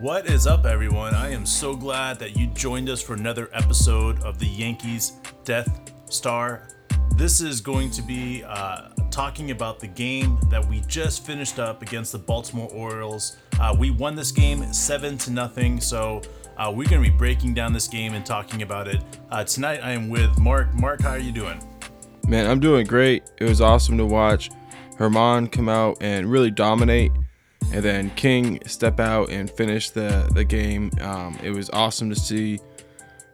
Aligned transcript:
What 0.00 0.30
is 0.30 0.46
up, 0.46 0.64
everyone? 0.64 1.12
I 1.12 1.30
am 1.30 1.44
so 1.44 1.76
glad 1.76 2.18
that 2.20 2.34
you 2.34 2.46
joined 2.46 2.88
us 2.88 3.02
for 3.02 3.12
another 3.12 3.50
episode 3.52 4.18
of 4.22 4.38
the 4.38 4.46
Yankees 4.46 5.20
Death 5.44 5.92
Star. 6.08 6.68
This 7.16 7.42
is 7.42 7.60
going 7.60 7.90
to 7.90 8.00
be 8.00 8.42
uh, 8.42 8.88
talking 9.10 9.50
about 9.50 9.78
the 9.78 9.88
game 9.88 10.38
that 10.48 10.66
we 10.66 10.80
just 10.88 11.26
finished 11.26 11.58
up 11.58 11.82
against 11.82 12.12
the 12.12 12.18
Baltimore 12.18 12.70
Orioles. 12.70 13.36
Uh, 13.60 13.76
we 13.78 13.90
won 13.90 14.14
this 14.14 14.32
game 14.32 14.72
seven 14.72 15.18
to 15.18 15.30
nothing, 15.30 15.78
so 15.78 16.22
uh, 16.56 16.72
we're 16.74 16.88
going 16.88 17.04
to 17.04 17.10
be 17.10 17.14
breaking 17.14 17.52
down 17.52 17.74
this 17.74 17.86
game 17.86 18.14
and 18.14 18.24
talking 18.24 18.62
about 18.62 18.88
it. 18.88 19.02
Uh, 19.30 19.44
tonight, 19.44 19.80
I 19.82 19.90
am 19.90 20.08
with 20.08 20.38
Mark. 20.38 20.72
Mark, 20.72 21.02
how 21.02 21.10
are 21.10 21.18
you 21.18 21.30
doing? 21.30 21.62
Man, 22.26 22.50
I'm 22.50 22.58
doing 22.58 22.86
great. 22.86 23.24
It 23.36 23.44
was 23.44 23.60
awesome 23.60 23.98
to 23.98 24.06
watch 24.06 24.50
Germán 24.96 25.52
come 25.52 25.68
out 25.68 25.98
and 26.00 26.30
really 26.30 26.50
dominate 26.50 27.12
and 27.72 27.84
then 27.84 28.10
King 28.10 28.60
step 28.66 29.00
out 29.00 29.30
and 29.30 29.50
finish 29.50 29.90
the 29.90 30.28
the 30.32 30.44
game. 30.44 30.90
Um, 31.00 31.38
it 31.42 31.50
was 31.50 31.70
awesome 31.70 32.10
to 32.10 32.16
see 32.16 32.58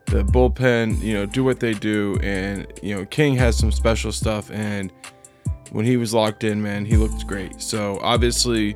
the 0.05 0.23
bullpen, 0.23 1.01
you 1.01 1.13
know, 1.13 1.25
do 1.25 1.43
what 1.43 1.59
they 1.59 1.73
do, 1.73 2.17
and 2.21 2.65
you 2.81 2.95
know, 2.95 3.05
King 3.05 3.35
has 3.35 3.57
some 3.57 3.71
special 3.71 4.11
stuff, 4.11 4.49
and 4.51 4.91
when 5.71 5.85
he 5.85 5.97
was 5.97 6.13
locked 6.13 6.43
in, 6.43 6.61
man, 6.61 6.85
he 6.85 6.95
looked 6.95 7.27
great. 7.27 7.61
So 7.61 7.99
obviously, 8.01 8.75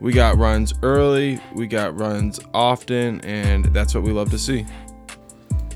we 0.00 0.12
got 0.12 0.38
runs 0.38 0.72
early, 0.82 1.38
we 1.54 1.66
got 1.66 1.98
runs 1.98 2.40
often, 2.54 3.20
and 3.20 3.66
that's 3.66 3.94
what 3.94 4.02
we 4.02 4.12
love 4.12 4.30
to 4.30 4.38
see. 4.38 4.64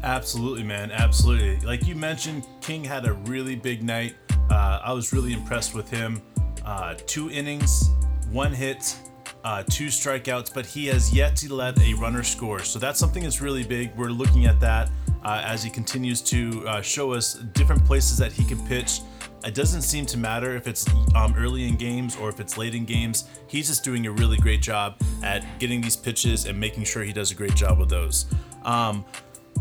Absolutely, 0.02 0.62
man. 0.62 0.90
Absolutely. 0.90 1.58
Like 1.60 1.86
you 1.86 1.94
mentioned, 1.94 2.46
King 2.60 2.84
had 2.84 3.06
a 3.06 3.12
really 3.12 3.56
big 3.56 3.82
night. 3.82 4.14
Uh, 4.50 4.80
I 4.84 4.92
was 4.92 5.12
really 5.12 5.32
impressed 5.32 5.74
with 5.74 5.90
him. 5.90 6.20
Uh, 6.64 6.94
two 7.06 7.30
innings, 7.30 7.90
one 8.30 8.52
hit, 8.52 8.96
uh, 9.44 9.62
two 9.64 9.86
strikeouts, 9.86 10.52
but 10.52 10.64
he 10.64 10.86
has 10.86 11.12
yet 11.12 11.36
to 11.36 11.54
let 11.54 11.78
a 11.80 11.94
runner 11.94 12.22
score. 12.22 12.60
So 12.60 12.78
that's 12.78 12.98
something 12.98 13.22
that's 13.22 13.40
really 13.40 13.62
big. 13.62 13.94
We're 13.94 14.08
looking 14.08 14.46
at 14.46 14.58
that 14.60 14.90
uh, 15.22 15.42
as 15.44 15.62
he 15.62 15.70
continues 15.70 16.20
to 16.22 16.66
uh, 16.66 16.80
show 16.80 17.12
us 17.12 17.34
different 17.34 17.84
places 17.84 18.16
that 18.18 18.32
he 18.32 18.44
can 18.44 18.58
pitch. 18.66 19.00
It 19.44 19.54
doesn't 19.54 19.82
seem 19.82 20.06
to 20.06 20.16
matter 20.16 20.56
if 20.56 20.66
it's 20.66 20.86
um, 21.14 21.34
early 21.36 21.68
in 21.68 21.76
games 21.76 22.16
or 22.16 22.30
if 22.30 22.40
it's 22.40 22.56
late 22.56 22.74
in 22.74 22.86
games. 22.86 23.28
He's 23.46 23.68
just 23.68 23.84
doing 23.84 24.06
a 24.06 24.10
really 24.10 24.38
great 24.38 24.62
job 24.62 24.96
at 25.22 25.44
getting 25.58 25.82
these 25.82 25.96
pitches 25.96 26.46
and 26.46 26.58
making 26.58 26.84
sure 26.84 27.02
he 27.02 27.12
does 27.12 27.30
a 27.30 27.34
great 27.34 27.54
job 27.54 27.78
with 27.78 27.90
those. 27.90 28.24
Um, 28.62 29.04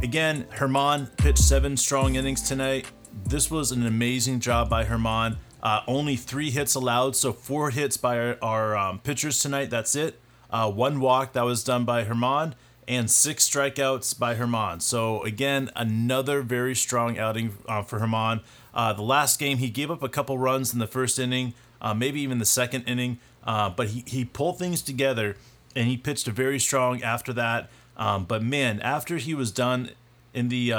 again, 0.02 0.46
Germán 0.56 1.16
pitched 1.18 1.40
seven 1.40 1.76
strong 1.76 2.16
innings 2.16 2.42
tonight. 2.42 2.90
This 3.26 3.52
was 3.52 3.74
an 3.74 3.86
amazing 3.86 4.40
job 4.40 4.70
by 4.70 4.86
Germán. 4.86 5.36
Uh, 5.64 5.82
only 5.88 6.18
three 6.18 6.52
hits 6.52 6.76
allowed, 6.76 7.16
so 7.16 7.32
four 7.32 7.70
hits 7.70 7.96
by 7.96 8.20
our, 8.20 8.38
our 8.42 8.78
um, 8.78 9.00
pitchers 9.00 9.40
tonight. 9.40 9.70
That's 9.70 9.96
it. 9.96 10.20
Uh, 10.52 10.70
one 10.70 11.00
walk 11.00 11.32
that 11.34 11.46
was 11.46 11.64
done 11.64 11.86
by 11.86 12.04
Germán, 12.04 12.54
and 12.86 13.10
six 13.10 13.48
strikeouts 13.50 14.20
by 14.20 14.36
Germán. 14.36 14.82
So 14.82 15.24
again, 15.24 15.70
another 15.74 16.42
very 16.42 16.76
strong 16.76 17.18
outing 17.18 17.58
uh, 17.66 17.82
for 17.82 18.00
Germán. 18.00 18.42
Uh, 18.74 18.92
the 18.92 19.04
last 19.04 19.40
game, 19.40 19.60
he 19.60 19.70
gave 19.70 19.90
up 19.90 20.04
a 20.04 20.10
couple 20.10 20.38
runs 20.38 20.74
in 20.74 20.80
the 20.80 20.88
first 20.88 21.18
inning, 21.18 21.54
uh, 21.82 21.94
maybe 21.94 22.20
even 22.20 22.40
the 22.40 22.46
second 22.46 22.84
inning, 22.84 23.20
uh, 23.46 23.70
but 23.70 23.88
he 23.90 24.04
he 24.06 24.26
pulled 24.26 24.60
things 24.60 24.82
together 24.82 25.38
and 25.78 25.88
he 25.88 25.96
pitched 25.96 26.28
a 26.28 26.32
very 26.32 26.60
strong 26.60 27.02
after 27.02 27.32
that. 27.32 27.70
Um, 27.96 28.26
but 28.26 28.44
man, 28.44 28.82
after 28.82 29.16
he 29.16 29.34
was 29.34 29.50
done 29.50 29.92
in 30.34 30.50
the 30.50 30.74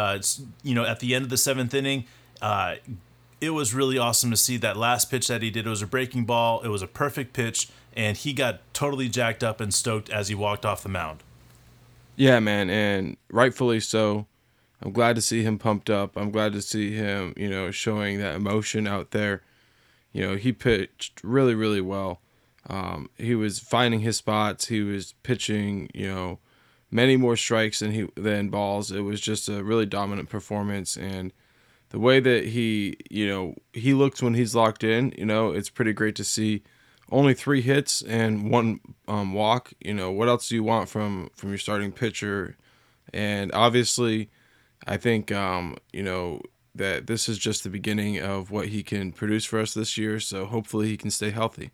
you 0.62 0.74
know 0.74 0.84
at 0.84 1.00
the 1.00 1.14
end 1.14 1.24
of 1.24 1.30
the 1.30 1.38
seventh 1.38 1.72
inning, 1.72 2.05
it 3.40 3.50
was 3.50 3.74
really 3.74 3.98
awesome 3.98 4.30
to 4.30 4.36
see 4.36 4.56
that 4.58 4.77
last 4.77 5.11
pitch 5.11 5.28
that 5.28 5.42
he 5.42 5.50
did. 5.50 5.67
It 5.67 5.70
was 5.70 5.83
a 5.83 5.86
breaking 5.86 6.24
ball. 6.24 6.61
It 6.62 6.68
was 6.68 6.83
a 6.83 6.86
perfect 6.86 7.33
pitch, 7.33 7.68
and 7.96 8.17
he 8.17 8.33
got 8.33 8.61
totally 8.72 9.08
jacked 9.08 9.45
up 9.45 9.61
and 9.61 9.72
stoked 9.72 10.11
as 10.11 10.28
he 10.28 10.34
walked 10.34 10.64
off 10.64 10.83
the 10.83 10.89
mound. 10.89 11.22
Yeah, 12.17 12.39
man, 12.40 12.70
and 12.70 13.17
rightfully 13.30 13.80
so. 13.80 14.27
I'm 14.83 14.92
glad 14.92 15.17
to 15.17 15.22
see 15.22 15.42
him 15.42 15.58
pumped 15.58 15.89
up. 15.89 16.17
I'm 16.17 16.30
glad 16.30 16.52
to 16.52 16.62
see 16.62 16.95
him, 16.95 17.33
you 17.36 17.48
know, 17.48 17.70
showing 17.70 18.18
that 18.18 18.36
emotion 18.36 18.86
out 18.86 19.12
there. 19.12 19.42
You 20.12 20.27
know, 20.27 20.36
he 20.36 20.52
pitched 20.52 21.20
really, 21.24 21.55
really 21.55 21.80
well. 21.80 22.20
Um, 22.68 23.11
he 23.18 23.34
was 23.34 23.58
finding 23.58 24.01
his 24.01 24.16
spots. 24.16 24.66
He 24.68 24.83
was 24.83 25.14
pitching, 25.22 25.90
you 25.92 26.08
know, 26.08 26.39
many 26.90 27.16
more 27.16 27.36
strikes 27.36 27.80
than 27.80 27.92
he 27.92 28.08
than 28.14 28.48
balls. 28.48 28.92
It 28.92 29.01
was 29.01 29.20
just 29.20 29.48
a 29.48 29.64
really 29.64 29.86
dominant 29.86 30.28
performance, 30.28 30.96
and 30.96 31.33
the 31.94 32.00
way 32.00 32.18
that 32.18 32.46
he, 32.46 32.96
you 33.08 33.24
know, 33.24 33.55
he 33.72 33.94
looks 33.94 34.20
when 34.20 34.34
he's 34.34 34.52
locked 34.52 34.82
in, 34.82 35.14
you 35.16 35.24
know, 35.24 35.52
it's 35.52 35.70
pretty 35.70 35.92
great 35.92 36.16
to 36.16 36.24
see. 36.24 36.64
Only 37.08 37.34
three 37.34 37.60
hits 37.60 38.02
and 38.02 38.50
one 38.50 38.80
um, 39.06 39.32
walk. 39.32 39.72
You 39.78 39.94
know, 39.94 40.10
what 40.10 40.27
else 40.27 40.48
do 40.48 40.56
you 40.56 40.64
want 40.64 40.88
from 40.88 41.30
from 41.36 41.50
your 41.50 41.58
starting 41.58 41.92
pitcher? 41.92 42.56
And 43.12 43.52
obviously, 43.52 44.28
I 44.88 44.96
think 44.96 45.30
um, 45.30 45.77
you 45.92 46.02
know 46.02 46.40
that 46.74 47.06
this 47.06 47.28
is 47.28 47.38
just 47.38 47.62
the 47.62 47.70
beginning 47.70 48.18
of 48.18 48.50
what 48.50 48.68
he 48.68 48.83
can 48.83 49.12
produce 49.12 49.44
for 49.44 49.60
us 49.60 49.72
this 49.72 49.96
year. 49.96 50.18
So 50.18 50.46
hopefully, 50.46 50.88
he 50.88 50.96
can 50.96 51.12
stay 51.12 51.30
healthy. 51.30 51.70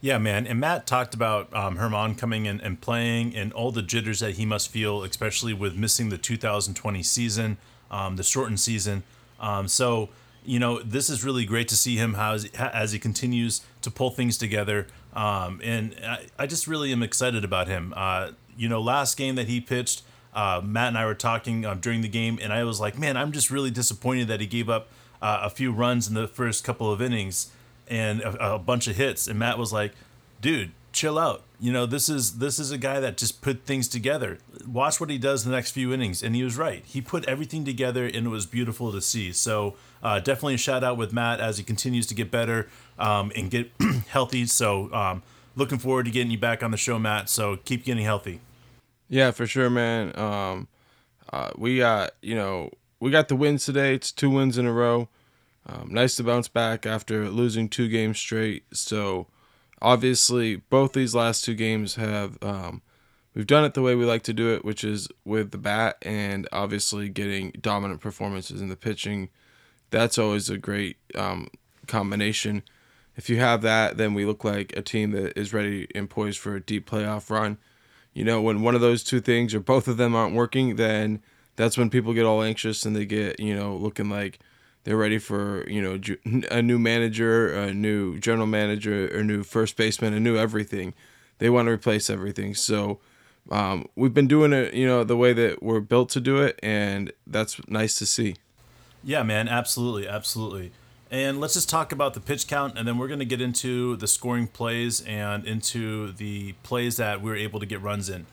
Yeah, 0.00 0.16
man. 0.16 0.46
And 0.46 0.58
Matt 0.58 0.86
talked 0.86 1.12
about 1.12 1.54
um, 1.54 1.76
Germán 1.76 2.16
coming 2.16 2.46
in 2.46 2.62
and 2.62 2.80
playing 2.80 3.36
and 3.36 3.52
all 3.52 3.72
the 3.72 3.82
jitters 3.82 4.20
that 4.20 4.36
he 4.36 4.46
must 4.46 4.70
feel, 4.70 5.02
especially 5.02 5.52
with 5.52 5.76
missing 5.76 6.08
the 6.08 6.16
2020 6.16 7.02
season, 7.02 7.58
um, 7.90 8.16
the 8.16 8.22
shortened 8.22 8.60
season. 8.60 9.02
Um, 9.38 9.68
so 9.68 10.08
you 10.44 10.58
know 10.58 10.80
this 10.82 11.10
is 11.10 11.24
really 11.24 11.44
great 11.44 11.68
to 11.68 11.76
see 11.76 11.96
him 11.96 12.14
how 12.14 12.36
as, 12.58 12.92
he 12.92 12.98
continues 12.98 13.60
to 13.82 13.90
pull 13.90 14.10
things 14.10 14.38
together. 14.38 14.86
Um, 15.14 15.60
and 15.64 15.96
I, 16.04 16.26
I, 16.38 16.46
just 16.46 16.66
really 16.66 16.92
am 16.92 17.02
excited 17.02 17.44
about 17.44 17.66
him. 17.66 17.92
Uh, 17.96 18.32
you 18.56 18.68
know, 18.68 18.80
last 18.80 19.16
game 19.16 19.34
that 19.34 19.48
he 19.48 19.60
pitched, 19.60 20.02
uh, 20.34 20.60
Matt 20.62 20.88
and 20.88 20.98
I 20.98 21.06
were 21.06 21.14
talking 21.14 21.64
um, 21.64 21.80
during 21.80 22.02
the 22.02 22.08
game, 22.08 22.38
and 22.40 22.52
I 22.52 22.62
was 22.64 22.78
like, 22.78 22.98
man, 22.98 23.16
I'm 23.16 23.32
just 23.32 23.50
really 23.50 23.70
disappointed 23.70 24.28
that 24.28 24.40
he 24.40 24.46
gave 24.46 24.68
up 24.68 24.88
uh, 25.20 25.40
a 25.42 25.50
few 25.50 25.72
runs 25.72 26.08
in 26.08 26.14
the 26.14 26.28
first 26.28 26.62
couple 26.62 26.92
of 26.92 27.02
innings 27.02 27.50
and 27.88 28.20
a, 28.20 28.54
a 28.54 28.58
bunch 28.58 28.86
of 28.86 28.96
hits. 28.96 29.26
And 29.26 29.38
Matt 29.38 29.58
was 29.58 29.72
like, 29.72 29.92
dude, 30.40 30.72
chill 30.92 31.18
out. 31.18 31.42
You 31.60 31.72
know, 31.72 31.86
this 31.86 32.08
is 32.08 32.38
this 32.38 32.60
is 32.60 32.70
a 32.70 32.78
guy 32.78 33.00
that 33.00 33.16
just 33.16 33.42
put 33.42 33.64
things 33.64 33.88
together. 33.88 34.38
Watch 34.66 35.00
what 35.00 35.10
he 35.10 35.18
does 35.18 35.44
the 35.44 35.50
next 35.50 35.72
few 35.72 35.92
innings, 35.92 36.22
and 36.22 36.36
he 36.36 36.44
was 36.44 36.56
right. 36.56 36.84
He 36.86 37.00
put 37.00 37.24
everything 37.26 37.64
together, 37.64 38.06
and 38.06 38.26
it 38.26 38.28
was 38.28 38.46
beautiful 38.46 38.92
to 38.92 39.00
see. 39.00 39.32
So 39.32 39.74
uh, 40.00 40.20
definitely 40.20 40.54
a 40.54 40.58
shout 40.58 40.84
out 40.84 40.96
with 40.96 41.12
Matt 41.12 41.40
as 41.40 41.58
he 41.58 41.64
continues 41.64 42.06
to 42.08 42.14
get 42.14 42.30
better 42.30 42.68
um, 42.98 43.32
and 43.34 43.50
get 43.50 43.72
healthy. 44.08 44.46
So 44.46 44.92
um, 44.92 45.22
looking 45.56 45.78
forward 45.78 46.04
to 46.04 46.12
getting 46.12 46.30
you 46.30 46.38
back 46.38 46.62
on 46.62 46.70
the 46.70 46.76
show, 46.76 46.98
Matt. 46.98 47.28
So 47.28 47.56
keep 47.56 47.84
getting 47.84 48.04
healthy. 48.04 48.40
Yeah, 49.08 49.32
for 49.32 49.46
sure, 49.46 49.68
man. 49.68 50.16
Um, 50.16 50.68
uh, 51.32 51.50
we 51.56 51.78
got 51.78 52.12
you 52.22 52.36
know 52.36 52.70
we 53.00 53.10
got 53.10 53.26
the 53.26 53.36
wins 53.36 53.64
today. 53.64 53.94
It's 53.94 54.12
two 54.12 54.30
wins 54.30 54.58
in 54.58 54.66
a 54.66 54.72
row. 54.72 55.08
Um, 55.66 55.88
nice 55.90 56.16
to 56.16 56.24
bounce 56.24 56.48
back 56.48 56.86
after 56.86 57.28
losing 57.28 57.68
two 57.68 57.88
games 57.88 58.18
straight. 58.18 58.64
So 58.72 59.26
obviously 59.80 60.56
both 60.56 60.92
these 60.92 61.14
last 61.14 61.44
two 61.44 61.54
games 61.54 61.94
have 61.96 62.38
um, 62.42 62.82
we've 63.34 63.46
done 63.46 63.64
it 63.64 63.74
the 63.74 63.82
way 63.82 63.94
we 63.94 64.04
like 64.04 64.22
to 64.24 64.32
do 64.32 64.52
it, 64.54 64.64
which 64.64 64.84
is 64.84 65.08
with 65.24 65.50
the 65.50 65.58
bat 65.58 65.96
and 66.02 66.48
obviously 66.52 67.08
getting 67.08 67.52
dominant 67.60 68.00
performances 68.00 68.60
in 68.60 68.68
the 68.68 68.76
pitching. 68.76 69.28
That's 69.90 70.18
always 70.18 70.50
a 70.50 70.58
great 70.58 70.96
um, 71.14 71.48
combination. 71.86 72.62
If 73.16 73.28
you 73.28 73.38
have 73.38 73.62
that, 73.62 73.96
then 73.96 74.14
we 74.14 74.24
look 74.24 74.44
like 74.44 74.76
a 74.76 74.82
team 74.82 75.10
that 75.12 75.36
is 75.36 75.52
ready 75.52 75.88
and 75.94 76.08
poised 76.08 76.38
for 76.38 76.54
a 76.54 76.60
deep 76.60 76.88
playoff 76.88 77.30
run. 77.30 77.58
You 78.14 78.24
know, 78.24 78.40
when 78.40 78.62
one 78.62 78.74
of 78.74 78.80
those 78.80 79.02
two 79.02 79.20
things 79.20 79.54
or 79.54 79.60
both 79.60 79.88
of 79.88 79.96
them 79.96 80.14
aren't 80.14 80.34
working, 80.34 80.76
then 80.76 81.22
that's 81.56 81.76
when 81.76 81.90
people 81.90 82.14
get 82.14 82.24
all 82.24 82.42
anxious 82.42 82.84
and 82.84 82.94
they 82.94 83.06
get, 83.06 83.40
you 83.40 83.54
know, 83.54 83.76
looking 83.76 84.08
like 84.08 84.38
they're 84.88 84.96
ready 84.96 85.18
for 85.18 85.68
you 85.68 85.82
know 85.82 86.00
a 86.50 86.62
new 86.62 86.78
manager, 86.78 87.52
a 87.52 87.74
new 87.74 88.18
general 88.18 88.46
manager, 88.46 89.06
a 89.08 89.22
new 89.22 89.42
first 89.42 89.76
baseman, 89.76 90.14
a 90.14 90.20
new 90.20 90.38
everything. 90.38 90.94
They 91.36 91.50
want 91.50 91.66
to 91.66 91.72
replace 91.72 92.08
everything. 92.08 92.54
So 92.54 92.98
um, 93.50 93.86
we've 93.96 94.14
been 94.14 94.26
doing 94.26 94.54
it, 94.54 94.72
you 94.72 94.86
know, 94.86 95.04
the 95.04 95.14
way 95.14 95.34
that 95.34 95.62
we're 95.62 95.80
built 95.80 96.08
to 96.10 96.20
do 96.20 96.38
it, 96.38 96.58
and 96.62 97.12
that's 97.26 97.60
nice 97.68 97.98
to 97.98 98.06
see. 98.06 98.36
Yeah, 99.04 99.22
man, 99.22 99.46
absolutely, 99.46 100.08
absolutely. 100.08 100.72
And 101.10 101.38
let's 101.38 101.52
just 101.52 101.68
talk 101.68 101.92
about 101.92 102.14
the 102.14 102.20
pitch 102.20 102.46
count, 102.46 102.78
and 102.78 102.88
then 102.88 102.96
we're 102.96 103.08
going 103.08 103.18
to 103.18 103.26
get 103.26 103.42
into 103.42 103.94
the 103.96 104.06
scoring 104.06 104.46
plays 104.46 105.02
and 105.02 105.44
into 105.44 106.12
the 106.12 106.52
plays 106.62 106.96
that 106.96 107.20
we 107.20 107.30
are 107.30 107.36
able 107.36 107.60
to 107.60 107.66
get 107.66 107.82
runs 107.82 108.08
in. 108.08 108.24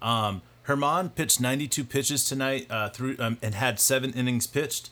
Um, 0.00 0.42
Germán 0.64 1.12
pitched 1.12 1.40
92 1.40 1.82
pitches 1.82 2.24
tonight 2.24 2.68
uh, 2.70 2.88
through 2.90 3.16
um, 3.18 3.36
and 3.42 3.56
had 3.56 3.80
seven 3.80 4.12
innings 4.12 4.46
pitched. 4.46 4.90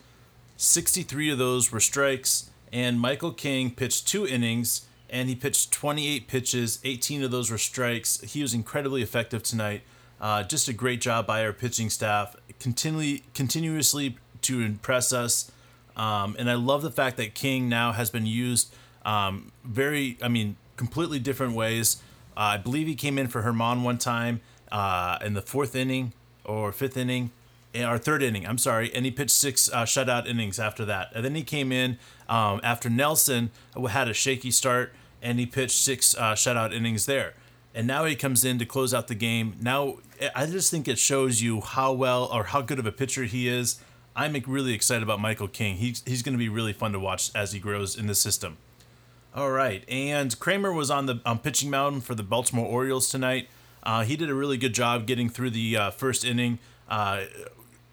63 0.63 1.31
of 1.31 1.39
those 1.39 1.73
were 1.73 1.81
strikes, 1.81 2.51
and 2.73 3.01
Michael 3.01 3.33
King 3.33 3.73
pitched 3.73 4.07
two 4.07 4.25
innings 4.25 4.87
and 5.11 5.29
he 5.29 5.35
pitched 5.35 5.73
28 5.73 6.29
pitches. 6.29 6.79
18 6.85 7.25
of 7.25 7.33
those 7.33 7.51
were 7.51 7.59
strikes. 7.59 8.21
He 8.21 8.43
was 8.43 8.55
incredibly 8.55 9.03
effective 9.03 9.43
tonight. 9.43 9.83
Uh, 10.21 10.45
just 10.45 10.69
a 10.69 10.73
great 10.73 11.01
job 11.01 11.27
by 11.27 11.45
our 11.45 11.53
pitching 11.53 11.91
staff, 11.91 12.37
continually, 12.61 13.25
continuously 13.35 14.17
to 14.43 14.61
impress 14.61 15.13
us. 15.13 15.51
Um, 15.97 16.37
and 16.39 16.49
I 16.49 16.55
love 16.55 16.83
the 16.83 16.93
fact 16.93 17.17
that 17.17 17.35
King 17.35 17.69
now 17.69 17.91
has 17.91 18.09
been 18.09 18.25
used 18.25 18.73
um, 19.05 19.51
very, 19.65 20.17
I 20.23 20.29
mean, 20.29 20.57
completely 20.77 21.19
different 21.19 21.55
ways. 21.55 22.01
Uh, 22.37 22.41
I 22.41 22.57
believe 22.57 22.87
he 22.87 22.95
came 22.95 23.19
in 23.19 23.27
for 23.27 23.43
Germán 23.43 23.83
one 23.83 23.99
time, 23.99 24.41
uh, 24.71 25.19
in 25.23 25.35
the 25.35 25.43
fourth 25.43 25.75
inning 25.75 26.13
or 26.45 26.71
fifth 26.71 26.97
inning, 26.97 27.33
or 27.75 27.99
third 27.99 28.23
inning. 28.23 28.47
I'm 28.47 28.59
sorry, 28.59 28.95
and 28.95 29.05
he 29.05 29.11
pitched 29.11 29.31
six 29.31 29.71
uh, 29.73 29.85
shutout 29.85 30.27
innings 30.27 30.59
after 30.59 30.85
that. 30.85 31.11
And 31.15 31.25
then 31.25 31.35
he 31.35 31.43
came 31.43 31.73
in 31.73 31.99
um, 32.29 32.61
after 32.63 32.91
Nelson 32.91 33.51
had 33.89 34.09
a 34.09 34.15
shaky 34.15 34.51
start, 34.51 34.93
and 35.23 35.39
he 35.39 35.47
pitched 35.47 35.79
six 35.79 36.15
uh, 36.17 36.35
shutout 36.35 36.75
innings 36.75 37.07
there. 37.07 37.35
And 37.75 37.87
now 37.87 38.05
he 38.05 38.15
comes 38.17 38.45
in 38.45 38.59
to 38.59 38.67
close 38.67 38.93
out 38.93 39.09
the 39.09 39.15
game. 39.15 39.57
Now 39.61 39.97
I 40.35 40.47
just 40.47 40.71
think 40.71 40.87
it 40.89 40.99
shows 40.99 41.41
you 41.41 41.61
how 41.61 41.93
well 41.93 42.27
or 42.27 42.45
how 42.45 42.61
good 42.61 42.79
of 42.79 42.87
a 42.87 42.93
pitcher 42.93 43.25
he 43.25 43.49
is. 43.49 43.81
I'm 44.15 44.35
really 44.47 44.75
excited 44.75 45.03
about 45.03 45.21
Michael 45.21 45.49
King. 45.49 45.77
He's 45.77 46.03
he's 46.07 46.23
going 46.23 46.35
to 46.35 46.39
be 46.39 46.49
really 46.49 46.75
fun 46.75 46.93
to 46.93 46.99
watch 46.99 47.31
as 47.35 47.53
he 47.53 47.59
grows 47.59 47.97
in 47.97 48.07
the 48.07 48.15
system. 48.15 48.59
All 49.35 49.51
right, 49.51 49.85
and 49.89 50.39
Kremer 50.39 50.73
was 50.73 50.91
on 50.91 51.07
the 51.07 51.21
um, 51.25 51.39
pitching 51.39 51.71
mound 51.71 52.05
for 52.05 52.15
the 52.15 52.23
Baltimore 52.23 52.67
Orioles 52.67 53.09
tonight. 53.09 53.49
Uh, 53.83 54.05
he 54.05 54.17
did 54.17 54.29
a 54.29 54.35
really 54.35 54.59
good 54.59 54.75
job 54.75 55.07
getting 55.07 55.31
through 55.31 55.51
the 55.51 55.77
uh, 55.77 55.91
first 55.91 56.25
inning. 56.25 56.59
Uh, 56.89 57.25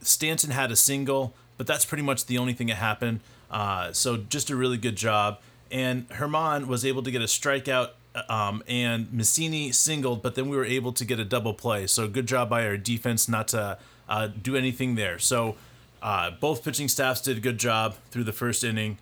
Stanton 0.02 0.52
had 0.52 0.72
a 0.72 0.76
single, 0.76 1.34
but 1.58 1.68
that's 1.68 1.86
pretty 1.86 2.04
much 2.04 2.26
the 2.26 2.38
only 2.38 2.54
thing 2.54 2.68
that 2.68 2.76
happened. 2.76 3.20
Uh, 3.52 3.92
so 3.92 4.18
just 4.18 4.50
a 4.50 4.56
really 4.56 4.78
good 4.78 4.96
job. 4.96 5.40
And 5.72 6.08
Germán 6.10 6.68
was 6.68 6.86
able 6.86 7.04
to 7.04 7.12
get 7.12 7.22
a 7.22 7.26
strikeout, 7.26 7.90
um, 8.28 8.64
and 8.68 9.12
Mancini 9.14 9.72
singled, 9.72 10.22
but 10.22 10.36
then 10.36 10.50
we 10.50 10.58
were 10.58 10.66
able 10.66 10.94
to 10.94 11.06
get 11.06 11.20
a 11.20 11.26
double 11.26 11.54
play. 11.54 11.88
So 11.88 12.08
good 12.08 12.28
job 12.28 12.50
by 12.50 12.66
our 12.66 12.78
defense 12.78 13.30
not 13.30 13.50
to 13.50 13.78
uh, 14.08 14.28
do 14.28 14.56
anything 14.56 14.96
there. 14.96 15.20
So 15.20 15.56
uh, 16.02 16.32
both 16.32 16.64
pitching 16.64 16.88
staffs 16.88 17.22
did 17.22 17.38
a 17.38 17.42
good 17.42 17.58
job 17.58 17.96
through 18.10 18.24
the 18.24 18.34
first 18.34 18.64
inning. 18.64 18.98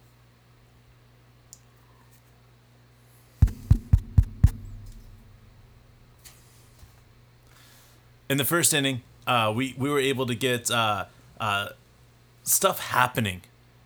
in 8.29 8.37
the 8.37 8.45
first 8.45 8.73
inning, 8.73 9.01
uh, 9.27 9.51
we 9.53 9.75
we 9.77 9.89
were 9.89 9.99
able 9.99 10.25
to 10.25 10.35
get 10.35 10.71
uh, 10.71 11.05
uh, 11.39 11.69
stuff 12.43 12.79
happening, 12.79 13.41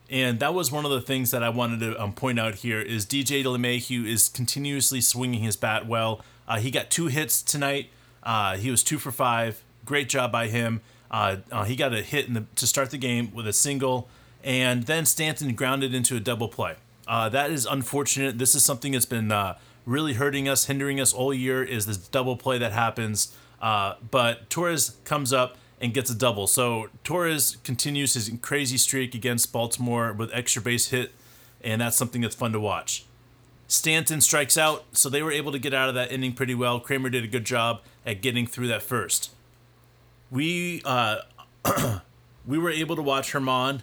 and 0.09 0.39
that 0.39 0.53
was 0.53 0.71
one 0.71 0.85
of 0.85 0.91
the 0.91 1.01
things 1.01 1.31
that 1.31 1.43
I 1.43 1.49
wanted 1.49 1.79
to 1.79 2.01
um, 2.01 2.13
point 2.13 2.39
out 2.39 2.55
here. 2.55 2.79
Is 2.79 3.05
DJ 3.05 3.43
LeMahieu 3.43 4.05
is 4.05 4.29
continuously 4.29 5.01
swinging 5.01 5.41
his 5.41 5.57
bat 5.57 5.88
well. 5.88 6.21
Uh, 6.47 6.59
he 6.59 6.69
got 6.69 6.89
two 6.91 7.07
hits 7.07 7.41
tonight. 7.41 7.89
Uh, 8.23 8.55
he 8.55 8.69
was 8.69 8.83
two 8.83 8.99
for 8.99 9.11
five. 9.11 9.63
Great 9.83 10.07
job 10.07 10.31
by 10.31 10.47
him. 10.47 10.81
Uh, 11.09 11.38
he 11.65 11.75
got 11.75 11.94
a 11.94 12.01
hit 12.01 12.33
the, 12.33 12.45
to 12.55 12.65
start 12.65 12.91
the 12.91 12.97
game 12.97 13.33
with 13.33 13.47
a 13.47 13.51
single, 13.51 14.07
and 14.44 14.83
then 14.83 15.05
Stanton 15.05 15.55
grounded 15.55 15.94
into 15.94 16.15
a 16.15 16.19
double 16.19 16.47
play. 16.47 16.75
that 17.07 17.49
is 17.51 17.65
unfortunate. 17.65 18.37
This 18.37 18.53
is 18.53 18.63
something 18.63 18.91
that's 18.94 19.05
been 19.05 19.33
really 19.85 20.13
hurting 20.13 20.47
us, 20.47 20.65
hindering 20.65 21.01
us 21.01 21.11
all 21.11 21.33
year. 21.33 21.63
Is 21.63 21.87
this 21.87 21.97
double 21.97 22.37
play 22.37 22.59
that 22.59 22.71
happens? 22.71 23.35
Uh, 23.61 23.95
but 24.09 24.49
Torres 24.49 24.97
comes 25.05 25.31
up 25.31 25.57
and 25.79 25.93
gets 25.93 26.09
a 26.09 26.15
double. 26.15 26.47
So 26.47 26.89
Torres 27.03 27.57
continues 27.63 28.15
his 28.15 28.31
crazy 28.41 28.77
streak 28.77 29.15
against 29.15 29.53
Baltimore 29.53 30.11
with 30.11 30.31
extra 30.33 30.61
base 30.61 30.89
hit, 30.89 31.11
and 31.63 31.81
that's 31.81 31.95
something 31.95 32.21
that's 32.21 32.35
fun 32.35 32.51
to 32.53 32.59
watch. 32.59 33.05
Stanton 33.67 34.19
strikes 34.19 34.57
out, 34.57 34.83
so 34.91 35.09
they 35.09 35.23
were 35.23 35.31
able 35.31 35.51
to 35.53 35.59
get 35.59 35.73
out 35.73 35.87
of 35.87 35.95
that 35.95 36.11
inning 36.11 36.33
pretty 36.33 36.53
well. 36.53 36.79
Kremer 36.79 37.09
did 37.09 37.23
a 37.23 37.27
good 37.27 37.45
job 37.45 37.81
at 38.05 38.21
getting 38.21 38.45
through 38.45 38.67
that 38.67 38.83
first. 38.83 39.31
We 40.29 40.81
uh, 40.83 41.19
we 42.45 42.57
were 42.57 42.69
able 42.69 42.95
to 42.95 43.01
watch 43.01 43.31
Germán 43.31 43.81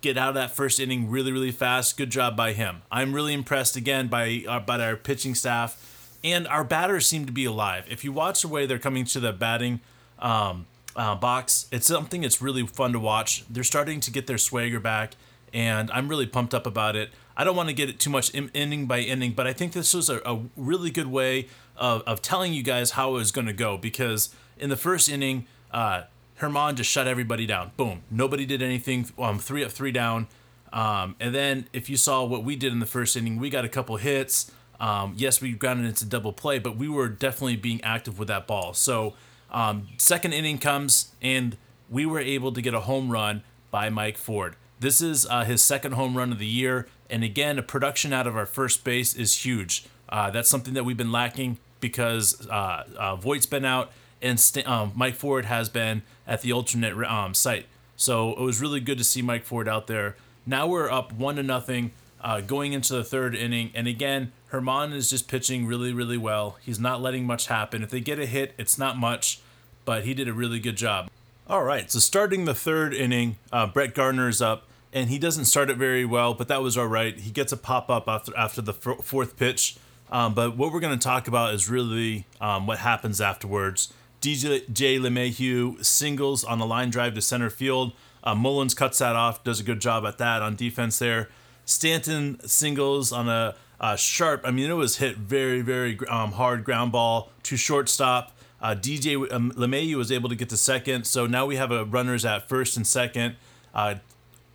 get 0.00 0.16
out 0.16 0.30
of 0.30 0.34
that 0.36 0.52
first 0.52 0.80
inning 0.80 1.10
really, 1.10 1.32
really 1.32 1.50
fast. 1.50 1.96
Good 1.96 2.10
job 2.10 2.36
by 2.36 2.52
him. 2.52 2.82
I'm 2.90 3.12
really 3.12 3.34
impressed 3.34 3.76
again 3.76 4.08
by 4.08 4.44
uh, 4.48 4.60
by 4.60 4.80
our 4.80 4.96
pitching 4.96 5.34
staff 5.34 5.85
and 6.26 6.48
our 6.48 6.64
batters 6.64 7.06
seem 7.06 7.24
to 7.24 7.32
be 7.32 7.44
alive. 7.44 7.86
If 7.88 8.02
you 8.04 8.12
watch 8.12 8.42
the 8.42 8.48
way 8.48 8.66
they're 8.66 8.80
coming 8.80 9.04
to 9.06 9.20
the 9.20 9.32
batting 9.32 9.80
um, 10.18 10.66
uh, 10.96 11.14
box, 11.14 11.68
it's 11.70 11.86
something 11.86 12.22
that's 12.22 12.42
really 12.42 12.66
fun 12.66 12.92
to 12.94 12.98
watch. 12.98 13.44
They're 13.48 13.62
starting 13.62 14.00
to 14.00 14.10
get 14.10 14.26
their 14.26 14.38
swagger 14.38 14.80
back, 14.80 15.14
and 15.54 15.88
I'm 15.92 16.08
really 16.08 16.26
pumped 16.26 16.52
up 16.52 16.66
about 16.66 16.96
it. 16.96 17.10
I 17.36 17.44
don't 17.44 17.54
want 17.54 17.68
to 17.68 17.74
get 17.74 17.88
it 17.88 18.00
too 18.00 18.10
much 18.10 18.30
in, 18.30 18.50
inning 18.54 18.86
by 18.86 19.00
inning, 19.00 19.32
but 19.32 19.46
I 19.46 19.52
think 19.52 19.72
this 19.72 19.94
was 19.94 20.10
a, 20.10 20.20
a 20.26 20.40
really 20.56 20.90
good 20.90 21.06
way 21.06 21.46
of, 21.76 22.02
of 22.02 22.22
telling 22.22 22.52
you 22.52 22.64
guys 22.64 22.92
how 22.92 23.10
it 23.10 23.18
was 23.18 23.30
going 23.30 23.46
to 23.46 23.52
go 23.52 23.78
because 23.78 24.34
in 24.58 24.68
the 24.68 24.76
first 24.76 25.08
inning, 25.08 25.46
uh, 25.70 26.04
Germán 26.40 26.74
just 26.74 26.90
shut 26.90 27.06
everybody 27.06 27.46
down. 27.46 27.70
Boom. 27.76 28.02
Nobody 28.10 28.46
did 28.46 28.62
anything. 28.62 29.06
Um, 29.16 29.38
three 29.38 29.64
up, 29.64 29.70
three 29.70 29.92
down. 29.92 30.26
Um, 30.72 31.14
and 31.20 31.34
then 31.34 31.68
if 31.72 31.88
you 31.88 31.96
saw 31.96 32.24
what 32.24 32.42
we 32.42 32.56
did 32.56 32.72
in 32.72 32.80
the 32.80 32.86
first 32.86 33.16
inning, 33.16 33.38
we 33.38 33.48
got 33.48 33.64
a 33.64 33.68
couple 33.68 33.96
hits. 33.96 34.50
Um, 34.80 35.14
yes, 35.16 35.40
we 35.40 35.52
grounded 35.52 35.86
into 35.86 36.04
double 36.04 36.32
play, 36.32 36.58
but 36.58 36.76
we 36.76 36.88
were 36.88 37.08
definitely 37.08 37.56
being 37.56 37.82
active 37.82 38.18
with 38.18 38.28
that 38.28 38.46
ball. 38.46 38.74
So, 38.74 39.14
um, 39.50 39.88
second 39.98 40.32
inning 40.32 40.58
comes, 40.58 41.12
and 41.22 41.56
we 41.88 42.04
were 42.04 42.20
able 42.20 42.52
to 42.52 42.60
get 42.60 42.74
a 42.74 42.80
home 42.80 43.10
run 43.10 43.42
by 43.70 43.88
Mike 43.88 44.16
Ford. 44.16 44.56
This 44.80 45.00
is 45.00 45.26
uh, 45.26 45.44
his 45.44 45.62
second 45.62 45.92
home 45.92 46.16
run 46.16 46.32
of 46.32 46.38
the 46.38 46.46
year, 46.46 46.86
and 47.08 47.24
again, 47.24 47.58
a 47.58 47.62
production 47.62 48.12
out 48.12 48.26
of 48.26 48.36
our 48.36 48.46
first 48.46 48.84
base 48.84 49.14
is 49.14 49.44
huge. 49.44 49.86
Uh, 50.08 50.30
that's 50.30 50.48
something 50.48 50.74
that 50.74 50.84
we've 50.84 50.96
been 50.96 51.12
lacking 51.12 51.58
because 51.80 52.46
uh, 52.48 52.84
uh 52.96 53.16
Voit's 53.16 53.46
been 53.46 53.64
out, 53.64 53.90
and 54.20 54.38
St- 54.38 54.66
um, 54.68 54.92
Mike 54.94 55.14
Ford 55.14 55.46
has 55.46 55.68
been 55.68 56.02
at 56.26 56.42
the 56.42 56.52
alternate 56.52 56.96
um, 57.10 57.32
site. 57.34 57.66
So 57.96 58.32
it 58.32 58.40
was 58.40 58.60
really 58.60 58.80
good 58.80 58.98
to 58.98 59.04
see 59.04 59.22
Mike 59.22 59.44
Ford 59.44 59.68
out 59.68 59.86
there. 59.86 60.16
Now 60.44 60.66
we're 60.66 60.90
up 60.90 61.12
one 61.12 61.36
to 61.36 61.42
nothing 61.42 61.92
uh, 62.20 62.40
going 62.40 62.72
into 62.72 62.94
the 62.94 63.04
third 63.04 63.34
inning. 63.34 63.70
And 63.74 63.86
again, 63.86 64.32
Germán 64.50 64.94
is 64.94 65.10
just 65.10 65.28
pitching 65.28 65.66
really, 65.66 65.92
really 65.92 66.18
well. 66.18 66.58
He's 66.62 66.80
not 66.80 67.00
letting 67.00 67.26
much 67.26 67.46
happen. 67.46 67.82
If 67.82 67.90
they 67.90 68.00
get 68.00 68.18
a 68.18 68.26
hit, 68.26 68.54
it's 68.58 68.78
not 68.78 68.96
much, 68.96 69.40
but 69.84 70.04
he 70.04 70.14
did 70.14 70.28
a 70.28 70.32
really 70.32 70.60
good 70.60 70.76
job. 70.76 71.10
All 71.48 71.62
right, 71.62 71.88
so 71.90 72.00
starting 72.00 72.44
the 72.44 72.54
third 72.54 72.92
inning, 72.92 73.36
uh, 73.52 73.68
Brett 73.68 73.94
Gardner 73.94 74.28
is 74.28 74.42
up, 74.42 74.64
and 74.92 75.10
he 75.10 75.18
doesn't 75.18 75.44
start 75.44 75.70
it 75.70 75.76
very 75.76 76.04
well, 76.04 76.34
but 76.34 76.48
that 76.48 76.60
was 76.60 76.76
all 76.76 76.88
right. 76.88 77.16
He 77.16 77.30
gets 77.30 77.52
a 77.52 77.56
pop 77.56 77.88
up 77.88 78.08
after 78.08 78.36
after 78.36 78.60
the 78.60 78.72
f- 78.72 79.04
fourth 79.04 79.36
pitch. 79.36 79.76
Um, 80.10 80.34
but 80.34 80.56
what 80.56 80.72
we're 80.72 80.80
going 80.80 80.98
to 80.98 81.02
talk 81.02 81.28
about 81.28 81.54
is 81.54 81.68
really 81.68 82.26
um, 82.40 82.66
what 82.66 82.78
happens 82.78 83.20
afterwards. 83.20 83.92
DJ 84.20 84.64
LeMahieu 84.66 85.84
singles 85.84 86.42
on 86.42 86.58
the 86.58 86.66
line 86.66 86.90
drive 86.90 87.14
to 87.14 87.20
center 87.20 87.50
field. 87.50 87.92
Uh, 88.24 88.34
Mullins 88.34 88.74
cuts 88.74 88.98
that 88.98 89.14
off, 89.14 89.44
does 89.44 89.60
a 89.60 89.62
good 89.62 89.80
job 89.80 90.04
at 90.04 90.18
that 90.18 90.42
on 90.42 90.56
defense 90.56 90.98
there. 90.98 91.28
Stanton 91.66 92.38
singles 92.46 93.12
on 93.12 93.28
a, 93.28 93.54
a 93.78 93.98
sharp. 93.98 94.40
I 94.44 94.50
mean, 94.52 94.70
it 94.70 94.74
was 94.74 94.96
hit 94.96 95.16
very, 95.16 95.60
very 95.60 95.98
um, 96.08 96.32
hard 96.32 96.64
ground 96.64 96.92
ball 96.92 97.30
to 97.42 97.56
shortstop. 97.56 98.32
Uh, 98.62 98.74
DJ 98.74 99.30
um, 99.30 99.52
LeMahieu 99.52 99.96
was 99.96 100.10
able 100.10 100.30
to 100.30 100.34
get 100.34 100.48
to 100.48 100.56
second, 100.56 101.06
so 101.06 101.26
now 101.26 101.44
we 101.44 101.56
have 101.56 101.70
a 101.70 101.84
runners 101.84 102.24
at 102.24 102.48
first 102.48 102.76
and 102.76 102.86
second. 102.86 103.36
Uh, 103.74 103.96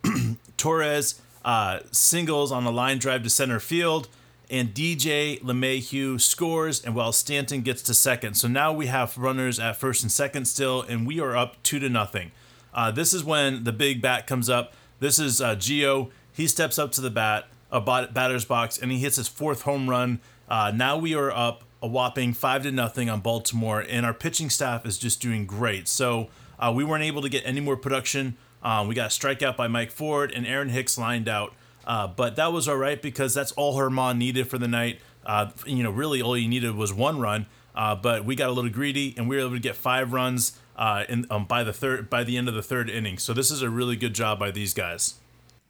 Torres 0.56 1.20
uh, 1.44 1.80
singles 1.92 2.50
on 2.50 2.64
a 2.64 2.70
line 2.70 2.98
drive 2.98 3.22
to 3.22 3.30
center 3.30 3.60
field, 3.60 4.08
and 4.50 4.74
DJ 4.74 5.40
LeMahieu 5.42 6.20
scores, 6.20 6.82
and 6.82 6.94
while 6.94 7.12
Stanton 7.12 7.62
gets 7.62 7.82
to 7.82 7.94
second. 7.94 8.34
So 8.34 8.48
now 8.48 8.72
we 8.72 8.86
have 8.86 9.16
runners 9.16 9.60
at 9.60 9.76
first 9.76 10.02
and 10.02 10.10
second 10.10 10.46
still, 10.46 10.82
and 10.82 11.06
we 11.06 11.20
are 11.20 11.36
up 11.36 11.62
two 11.62 11.78
to 11.78 11.88
nothing. 11.88 12.32
Uh, 12.74 12.90
this 12.90 13.12
is 13.12 13.22
when 13.22 13.64
the 13.64 13.72
big 13.72 14.00
bat 14.02 14.26
comes 14.26 14.48
up. 14.50 14.72
This 14.98 15.18
is 15.18 15.40
uh, 15.40 15.56
Gio. 15.56 16.10
He 16.32 16.46
steps 16.46 16.78
up 16.78 16.92
to 16.92 17.00
the 17.00 17.10
bat, 17.10 17.48
a 17.70 17.80
batter's 17.80 18.44
box, 18.44 18.78
and 18.78 18.90
he 18.90 18.98
hits 18.98 19.16
his 19.16 19.28
fourth 19.28 19.62
home 19.62 19.88
run. 19.88 20.20
Uh, 20.48 20.72
now 20.74 20.96
we 20.96 21.14
are 21.14 21.30
up 21.30 21.64
a 21.82 21.86
whopping 21.86 22.32
five 22.32 22.62
to 22.62 22.70
nothing 22.70 23.10
on 23.10 23.20
Baltimore, 23.20 23.80
and 23.80 24.06
our 24.06 24.14
pitching 24.14 24.50
staff 24.50 24.86
is 24.86 24.98
just 24.98 25.20
doing 25.20 25.46
great. 25.46 25.88
So 25.88 26.28
uh, 26.58 26.72
we 26.74 26.84
weren't 26.84 27.04
able 27.04 27.22
to 27.22 27.28
get 27.28 27.42
any 27.44 27.60
more 27.60 27.76
production. 27.76 28.36
Um, 28.62 28.86
we 28.86 28.94
got 28.94 29.06
a 29.06 29.18
strikeout 29.18 29.56
by 29.56 29.68
Mike 29.68 29.90
Ford, 29.90 30.32
and 30.32 30.46
Aaron 30.46 30.68
Hicks 30.68 30.96
lined 30.96 31.28
out. 31.28 31.54
Uh, 31.84 32.06
but 32.06 32.36
that 32.36 32.52
was 32.52 32.68
all 32.68 32.76
right 32.76 33.02
because 33.02 33.34
that's 33.34 33.50
all 33.52 33.76
Germán 33.76 34.16
needed 34.18 34.48
for 34.48 34.58
the 34.58 34.68
night. 34.68 35.00
Uh, 35.26 35.50
you 35.66 35.82
know, 35.82 35.90
really 35.90 36.22
all 36.22 36.36
you 36.36 36.48
needed 36.48 36.76
was 36.76 36.92
one 36.92 37.18
run. 37.18 37.46
Uh, 37.74 37.96
but 37.96 38.24
we 38.24 38.36
got 38.36 38.48
a 38.48 38.52
little 38.52 38.70
greedy, 38.70 39.14
and 39.16 39.28
we 39.28 39.36
were 39.36 39.42
able 39.42 39.54
to 39.54 39.60
get 39.60 39.74
five 39.74 40.12
runs 40.12 40.58
uh, 40.76 41.04
in 41.08 41.26
um, 41.30 41.46
by 41.46 41.64
the 41.64 41.72
third 41.72 42.10
by 42.10 42.22
the 42.22 42.36
end 42.36 42.48
of 42.48 42.54
the 42.54 42.62
third 42.62 42.90
inning. 42.90 43.18
So 43.18 43.32
this 43.32 43.50
is 43.50 43.62
a 43.62 43.70
really 43.70 43.96
good 43.96 44.14
job 44.14 44.38
by 44.38 44.50
these 44.50 44.74
guys. 44.74 45.14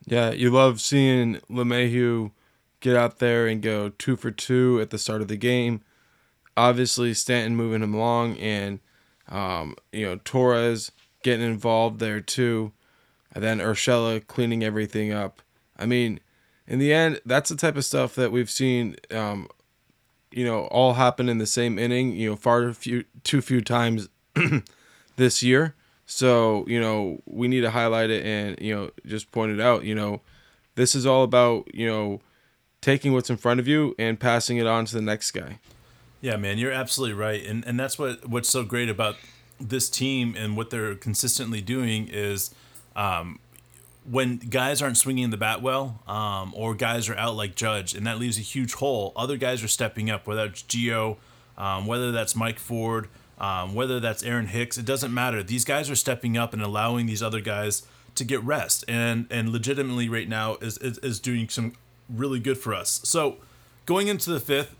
Yeah, 0.04 0.32
you 0.32 0.50
love 0.50 0.80
seeing 0.80 1.37
LeMahieu 1.50 2.32
get 2.80 2.97
out 2.97 3.18
there 3.18 3.47
and 3.47 3.62
go 3.62 3.90
two 3.90 4.16
for 4.16 4.30
two 4.30 4.80
at 4.80 4.90
the 4.90 4.99
start 4.99 5.23
of 5.23 5.28
the 5.28 5.37
game. 5.37 5.80
Obviously, 6.56 7.14
Stanton 7.14 7.56
moving 7.56 7.82
him 7.82 7.94
along, 7.94 8.37
and 8.38 8.80
um, 9.28 9.76
you 9.92 10.04
know 10.04 10.21
Torres 10.25 10.92
getting 11.23 11.47
involved 11.47 12.00
there 12.00 12.21
too, 12.21 12.73
and 13.32 13.42
then 13.42 13.59
Urshela 13.59 14.26
cleaning 14.26 14.62
everything 14.62 15.12
up. 15.12 15.40
I 15.78 15.87
mean, 15.87 16.21
in 16.66 16.78
the 16.78 16.92
end, 16.92 17.21
that's 17.25 17.49
the 17.49 17.56
type 17.56 17.76
of 17.76 17.85
stuff 17.85 18.14
that 18.16 18.32
we've 18.32 18.50
seen, 18.50 18.97
um, 19.11 19.49
you 20.30 20.44
know, 20.44 20.66
all 20.66 20.94
happen 20.94 21.28
in 21.28 21.38
the 21.38 21.47
same 21.47 21.78
inning. 21.78 22.12
You 22.12 22.30
know, 22.30 22.37
far 22.37 22.73
few, 22.73 23.04
too 23.25 23.40
few 23.40 23.61
times 23.61 24.09
this 25.16 25.42
year. 25.42 25.75
So, 26.06 26.64
you 26.66 26.80
know, 26.80 27.23
we 27.26 27.49
need 27.49 27.62
to 27.62 27.71
highlight 27.71 28.11
it 28.11 28.25
and, 28.26 28.59
you 28.61 28.75
know, 28.75 28.90
just 29.06 29.30
point 29.32 29.52
it 29.52 29.61
out. 29.61 29.85
You 29.85 29.94
know, 29.94 30.21
this 30.75 30.94
is 30.94 31.06
all 31.06 31.23
about, 31.23 31.75
you 31.75 31.87
know, 31.87 32.21
taking 32.80 33.12
what's 33.12 33.30
in 33.30 33.37
front 33.37 33.61
of 33.61 33.68
you 33.68 33.94
and 33.99 34.18
passing 34.18 34.56
it 34.56 34.66
on 34.66 34.85
to 34.87 34.94
the 34.94 35.02
next 35.02 35.30
guy. 35.30 35.59
Yeah, 36.21 36.37
man, 36.37 36.59
you're 36.59 36.73
absolutely 36.73 37.14
right, 37.14 37.44
and 37.44 37.64
and 37.66 37.80
that's 37.80 37.99
what 37.99 38.28
what's 38.28 38.49
so 38.49 38.62
great 38.62 38.88
about 38.88 39.16
this 39.61 39.90
team 39.90 40.37
and 40.38 40.56
what 40.56 40.71
they're 40.71 40.94
consistently 40.94 41.61
doing 41.61 42.09
is, 42.09 42.54
um, 42.94 43.40
when 44.09 44.37
guys 44.37 44.80
aren't 44.80 44.97
swinging 44.97 45.30
the 45.30 45.37
bat 45.37 45.62
well, 45.62 46.00
um, 46.06 46.52
or 46.56 46.75
guys 46.75 47.09
are 47.09 47.16
out 47.16 47.35
like 47.35 47.56
Judge, 47.56 47.94
and 47.94 48.06
that 48.06 48.21
leaves 48.21 48.38
a 48.38 48.42
huge 48.42 48.75
hole. 48.75 49.12
Other 49.16 49.37
guys 49.37 49.64
are 49.64 49.68
stepping 49.68 50.11
up, 50.11 50.26
whether 50.26 50.44
it's 50.44 50.62
Gio, 50.62 51.16
um, 51.59 51.87
whether 51.87 52.12
that's 52.12 52.37
Mike 52.37 52.61
Ford, 52.61 53.09
um, 53.39 53.75
whether 53.75 54.01
that's 54.01 54.23
Aaron 54.23 54.47
Hicks. 54.47 54.79
It 54.79 54.85
doesn't 54.85 55.12
matter. 55.12 55.43
These 55.43 55.65
guys 55.65 55.91
are 55.91 55.97
stepping 55.97 56.37
up 56.37 56.53
and 56.53 56.62
allowing 56.62 57.07
these 57.07 57.23
other 57.23 57.41
guys 57.41 57.83
to 58.15 58.25
get 58.25 58.43
rest, 58.43 58.85
and 58.89 59.27
and 59.31 59.51
legitimately 59.51 60.09
right 60.09 60.29
now 60.29 60.57
is 60.61 60.79
is, 60.79 60.99
is 60.99 61.21
doing 61.21 61.49
some 61.49 61.75
really 62.09 62.41
good 62.41 62.59
for 62.59 62.75
us. 62.75 63.01
So 63.05 63.37
going 63.87 64.09
into 64.09 64.31
the 64.31 64.41
fifth, 64.41 64.75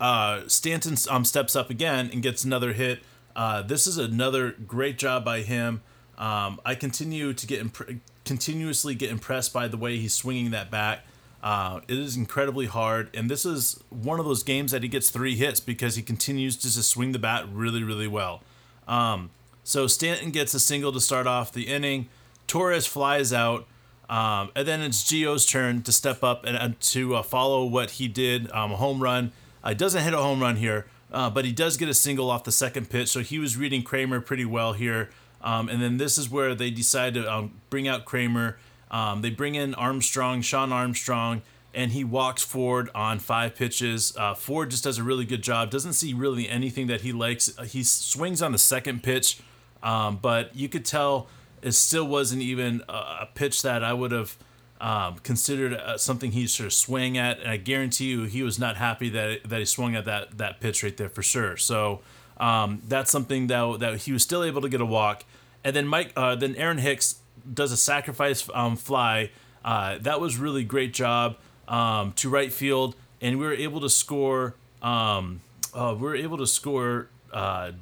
uh, 0.00 0.42
Stanton 0.46 0.96
um, 1.10 1.24
steps 1.24 1.54
up 1.54 1.70
again 1.70 2.10
and 2.12 2.22
gets 2.22 2.44
another 2.44 2.72
hit. 2.72 3.00
Uh, 3.36 3.62
this 3.62 3.86
is 3.86 3.98
another 3.98 4.52
great 4.66 4.98
job 4.98 5.24
by 5.24 5.40
him. 5.40 5.82
Um, 6.16 6.60
I 6.64 6.74
continue 6.74 7.32
to 7.32 7.46
get 7.46 7.60
imp- 7.60 8.00
continuously 8.24 8.94
get 8.94 9.10
impressed 9.10 9.52
by 9.52 9.68
the 9.68 9.76
way 9.76 9.96
he's 9.98 10.12
swinging 10.12 10.50
that 10.50 10.70
bat. 10.70 11.04
Uh, 11.42 11.80
it 11.86 11.96
is 11.96 12.16
incredibly 12.16 12.66
hard, 12.66 13.14
and 13.14 13.30
this 13.30 13.46
is 13.46 13.82
one 13.90 14.18
of 14.18 14.26
those 14.26 14.42
games 14.42 14.72
that 14.72 14.82
he 14.82 14.88
gets 14.88 15.10
three 15.10 15.36
hits 15.36 15.60
because 15.60 15.94
he 15.94 16.02
continues 16.02 16.56
to 16.56 16.72
just 16.72 16.88
swing 16.88 17.12
the 17.12 17.18
bat 17.18 17.44
really, 17.52 17.82
really 17.82 18.08
well. 18.08 18.42
Um, 18.88 19.30
so 19.62 19.86
Stanton 19.86 20.30
gets 20.30 20.52
a 20.54 20.60
single 20.60 20.92
to 20.92 21.00
start 21.00 21.26
off 21.26 21.52
the 21.52 21.68
inning. 21.68 22.08
Torres 22.48 22.86
flies 22.86 23.32
out, 23.32 23.66
um, 24.10 24.50
and 24.56 24.66
then 24.66 24.80
it's 24.80 25.04
Gio's 25.04 25.46
turn 25.46 25.82
to 25.82 25.92
step 25.92 26.24
up 26.24 26.44
and, 26.44 26.80
to 26.80 27.16
uh, 27.16 27.22
follow 27.22 27.64
what 27.64 27.92
he 27.92 28.08
did, 28.08 28.50
um, 28.52 28.72
a 28.72 28.76
home 28.76 29.00
run. 29.00 29.30
Uh, 29.62 29.74
doesn't 29.74 30.02
hit 30.02 30.14
a 30.14 30.18
home 30.18 30.40
run 30.40 30.56
here, 30.56 30.86
uh, 31.12 31.30
but 31.30 31.44
he 31.44 31.52
does 31.52 31.76
get 31.76 31.88
a 31.88 31.94
single 31.94 32.30
off 32.30 32.44
the 32.44 32.52
second 32.52 32.90
pitch. 32.90 33.08
So 33.08 33.20
he 33.20 33.38
was 33.38 33.56
reading 33.56 33.82
Kremer 33.82 34.20
pretty 34.20 34.44
well 34.44 34.72
here. 34.72 35.10
Um, 35.40 35.68
and 35.68 35.80
then 35.80 35.98
this 35.98 36.18
is 36.18 36.28
where 36.28 36.54
they 36.54 36.70
decide 36.70 37.14
to 37.14 37.32
um, 37.32 37.60
bring 37.70 37.86
out 37.86 38.04
Kremer. 38.04 38.58
Um, 38.90 39.22
they 39.22 39.30
bring 39.30 39.54
in 39.54 39.74
Armstrong, 39.74 40.42
Shawn 40.42 40.72
Armstrong, 40.72 41.42
and 41.74 41.92
he 41.92 42.04
walks 42.04 42.42
Ford 42.42 42.90
on 42.94 43.18
five 43.18 43.54
pitches. 43.54 44.16
Uh, 44.16 44.34
Ford 44.34 44.70
just 44.70 44.84
does 44.84 44.98
a 44.98 45.02
really 45.02 45.24
good 45.24 45.42
job. 45.42 45.70
Doesn't 45.70 45.92
see 45.92 46.14
really 46.14 46.48
anything 46.48 46.86
that 46.86 47.02
he 47.02 47.12
likes. 47.12 47.56
Uh, 47.58 47.64
he 47.64 47.82
swings 47.82 48.40
on 48.42 48.52
the 48.52 48.58
second 48.58 49.02
pitch, 49.02 49.40
um, 49.82 50.18
but 50.20 50.56
you 50.56 50.68
could 50.68 50.84
tell 50.84 51.28
it 51.62 51.72
still 51.72 52.06
wasn't 52.06 52.42
even 52.42 52.82
a 52.88 53.26
pitch 53.34 53.62
that 53.62 53.82
I 53.82 53.92
would 53.92 54.12
have 54.12 54.36
um, 54.80 55.18
considered 55.18 55.74
uh, 55.74 55.98
something 55.98 56.32
he 56.32 56.46
should 56.46 56.72
swing 56.72 57.18
at. 57.18 57.40
And 57.40 57.50
I 57.50 57.56
guarantee 57.56 58.06
you, 58.06 58.24
he 58.24 58.42
was 58.42 58.58
not 58.58 58.76
happy 58.76 59.08
that 59.10 59.48
that 59.48 59.58
he 59.58 59.64
swung 59.64 59.94
at 59.96 60.04
that 60.04 60.38
that 60.38 60.60
pitch 60.60 60.82
right 60.82 60.96
there 60.96 61.08
for 61.08 61.22
sure. 61.22 61.56
So 61.56 62.00
um, 62.38 62.82
that's 62.86 63.10
something 63.10 63.48
that 63.48 63.80
that 63.80 63.96
he 64.02 64.12
was 64.12 64.22
still 64.22 64.44
able 64.44 64.60
to 64.60 64.68
get 64.68 64.80
a 64.80 64.86
walk. 64.86 65.24
And 65.64 65.74
then 65.74 65.86
Mike, 65.86 66.12
uh, 66.16 66.36
then 66.36 66.54
Aaron 66.54 66.78
Hicks 66.78 67.16
does 67.52 67.72
a 67.72 67.76
sacrifice 67.76 68.48
um, 68.54 68.76
fly. 68.76 69.30
Uh, 69.64 69.98
that 69.98 70.20
was 70.20 70.36
really 70.36 70.64
great 70.64 70.92
job 70.92 71.36
um, 71.66 72.12
to 72.12 72.28
right 72.28 72.52
field, 72.52 72.94
and 73.20 73.38
we 73.38 73.44
were 73.44 73.52
able 73.52 73.80
to 73.80 73.90
score. 73.90 74.54
Um, 74.82 75.40
uh, 75.74 75.94
we 75.96 76.02
were 76.02 76.16
able 76.16 76.38
to 76.38 76.46
score. 76.46 77.08
Uh, 77.32 77.72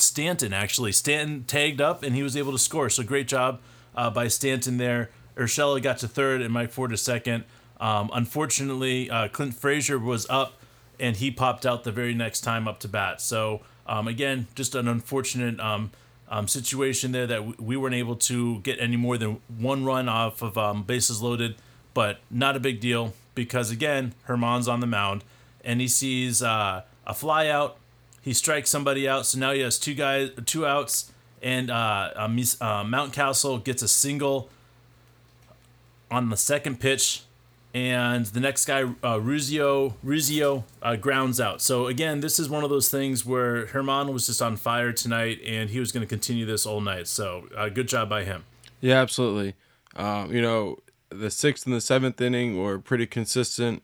Stanton 0.00 0.52
actually. 0.52 0.92
Stanton 0.92 1.44
tagged 1.44 1.80
up 1.80 2.02
and 2.02 2.14
he 2.14 2.22
was 2.22 2.36
able 2.36 2.52
to 2.52 2.58
score. 2.58 2.88
So 2.90 3.02
great 3.02 3.28
job 3.28 3.60
uh, 3.94 4.10
by 4.10 4.28
Stanton 4.28 4.78
there. 4.78 5.10
Urshela 5.36 5.80
got 5.82 5.98
to 5.98 6.08
third 6.08 6.42
and 6.42 6.52
Mike 6.52 6.70
Ford 6.70 6.90
to 6.90 6.96
second. 6.96 7.44
Um, 7.80 8.10
unfortunately, 8.12 9.10
uh, 9.10 9.28
Clint 9.28 9.54
Frazier 9.54 9.98
was 9.98 10.26
up 10.28 10.54
and 10.98 11.16
he 11.16 11.30
popped 11.30 11.64
out 11.64 11.84
the 11.84 11.92
very 11.92 12.14
next 12.14 12.40
time 12.40 12.68
up 12.68 12.80
to 12.80 12.88
bat. 12.88 13.20
So 13.20 13.60
um, 13.86 14.08
again, 14.08 14.48
just 14.54 14.74
an 14.74 14.88
unfortunate 14.88 15.58
um, 15.60 15.90
um 16.30 16.48
situation 16.48 17.12
there 17.12 17.26
that 17.26 17.60
we 17.60 17.76
weren't 17.76 17.94
able 17.94 18.16
to 18.16 18.60
get 18.60 18.80
any 18.80 18.96
more 18.96 19.18
than 19.18 19.40
one 19.58 19.84
run 19.84 20.08
off 20.08 20.42
of 20.42 20.56
um, 20.56 20.84
bases 20.84 21.20
loaded, 21.20 21.56
but 21.92 22.20
not 22.30 22.56
a 22.56 22.60
big 22.60 22.80
deal 22.80 23.12
because 23.34 23.70
again, 23.70 24.14
Germán's 24.26 24.68
on 24.68 24.80
the 24.80 24.86
mound 24.86 25.24
and 25.64 25.80
he 25.80 25.88
sees 25.88 26.42
uh, 26.42 26.82
a 27.06 27.14
fly 27.14 27.48
out 27.48 27.76
he 28.22 28.34
strikes 28.34 28.68
somebody 28.68 29.08
out, 29.08 29.26
so 29.26 29.38
now 29.38 29.52
he 29.52 29.60
has 29.60 29.78
two 29.78 29.94
guys, 29.94 30.30
two 30.44 30.66
outs, 30.66 31.10
and 31.42 31.70
uh, 31.70 32.10
uh, 32.14 32.28
Mountcastle 32.28 33.64
gets 33.64 33.82
a 33.82 33.88
single 33.88 34.50
on 36.10 36.28
the 36.28 36.36
second 36.36 36.80
pitch, 36.80 37.22
and 37.72 38.26
the 38.26 38.40
next 38.40 38.64
guy, 38.64 38.82
uh, 38.82 39.18
Ruzio, 39.18 39.94
Ruzio, 40.04 40.64
uh, 40.82 40.96
grounds 40.96 41.40
out. 41.40 41.60
So 41.62 41.86
again, 41.86 42.20
this 42.20 42.38
is 42.40 42.48
one 42.48 42.64
of 42.64 42.70
those 42.70 42.90
things 42.90 43.24
where 43.24 43.66
Germán 43.66 44.12
was 44.12 44.26
just 44.26 44.42
on 44.42 44.56
fire 44.56 44.92
tonight, 44.92 45.38
and 45.46 45.70
he 45.70 45.78
was 45.78 45.92
going 45.92 46.02
to 46.02 46.08
continue 46.08 46.44
this 46.44 46.66
all 46.66 46.80
night. 46.80 47.06
So 47.06 47.48
uh, 47.56 47.68
good 47.68 47.86
job 47.86 48.08
by 48.08 48.24
him. 48.24 48.44
Yeah, 48.80 49.00
absolutely. 49.00 49.54
Um, 49.94 50.32
you 50.32 50.42
know, 50.42 50.78
the 51.10 51.30
sixth 51.30 51.64
and 51.66 51.74
the 51.74 51.80
seventh 51.80 52.20
inning 52.20 52.60
were 52.60 52.78
pretty 52.78 53.06
consistent. 53.06 53.82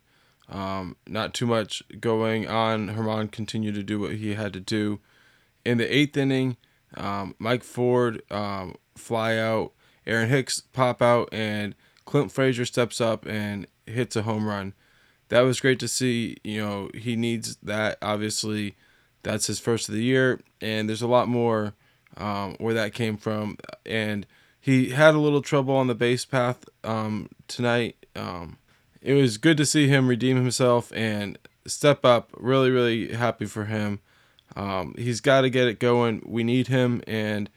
Um, 0.49 0.97
not 1.07 1.35
too 1.35 1.47
much 1.47 1.83
going 2.01 2.49
on. 2.49 2.89
Germán 2.89 3.31
continued 3.31 3.75
to 3.77 3.83
do 3.83 4.01
what 4.01 4.13
he 4.13 4.35
had 4.35 4.53
to 4.53 4.61
do. 4.61 5.01
In 5.65 5.79
the 5.79 5.95
eighth 5.95 6.17
inning, 6.17 6.57
um, 6.97 7.35
Mike 7.39 7.65
Ford 7.65 8.23
um, 8.31 8.77
fly 8.97 9.37
out, 9.37 9.73
Aaron 10.07 10.29
Hicks 10.29 10.61
pop 10.61 11.03
out, 11.03 11.29
and 11.33 11.75
Clint 12.05 12.31
Frazier 12.31 12.65
steps 12.65 13.01
up 13.01 13.27
and 13.27 13.67
hits 13.87 14.17
a 14.17 14.23
home 14.23 14.47
run. 14.47 14.75
That 15.29 15.41
was 15.41 15.61
great 15.61 15.81
to 15.81 15.89
see. 15.89 16.37
You 16.45 16.65
know, 16.65 16.91
he 16.95 17.17
needs 17.17 17.57
that. 17.63 17.99
Obviously, 18.03 18.77
that's 19.23 19.47
his 19.47 19.59
first 19.59 19.89
of 19.89 19.95
the 19.95 20.03
year, 20.03 20.41
and 20.61 20.89
there's 20.89 21.03
a 21.03 21.09
lot 21.09 21.29
more 21.29 21.75
um, 22.17 22.57
where 22.59 22.75
that 22.75 22.95
came 22.95 23.17
from. 23.17 23.59
And 23.85 24.27
he 24.61 24.91
had 24.91 25.15
a 25.15 25.21
little 25.21 25.43
trouble 25.43 25.75
on 25.75 25.87
the 25.87 25.95
base 25.95 26.25
path 26.25 26.65
um, 26.85 27.29
tonight. 27.49 28.07
Um, 28.15 28.59
it 29.03 29.15
was 29.15 29.39
good 29.39 29.57
to 29.59 29.67
see 29.67 29.89
him 29.89 30.09
redeem 30.09 30.37
himself 30.37 30.93
and 30.95 31.39
step 31.67 32.05
up. 32.05 32.31
Really, 32.37 32.71
really 32.71 33.15
happy 33.15 33.47
for 33.47 33.67
him. 33.67 34.01
Um, 34.57 34.95
he's 34.97 35.21
got 35.21 35.43
to 35.43 35.51
get 35.51 35.69
it 35.69 35.79
going. 35.79 36.23
We 36.25 36.43
need 36.43 36.69
him. 36.69 37.03
And 37.07 37.51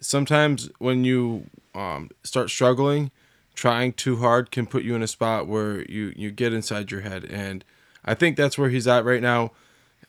sometimes 0.00 0.68
when 0.78 1.04
you 1.04 1.46
um, 1.74 2.10
start 2.24 2.50
struggling, 2.50 3.10
trying 3.54 3.92
too 3.92 4.16
hard 4.16 4.50
can 4.50 4.66
put 4.66 4.82
you 4.82 4.94
in 4.94 5.02
a 5.02 5.06
spot 5.06 5.46
where 5.46 5.82
you, 5.90 6.12
you 6.16 6.30
get 6.30 6.52
inside 6.52 6.90
your 6.90 7.02
head. 7.02 7.24
And 7.24 7.64
I 8.04 8.14
think 8.14 8.36
that's 8.36 8.58
where 8.58 8.70
he's 8.70 8.86
at 8.86 9.04
right 9.04 9.22
now. 9.22 9.52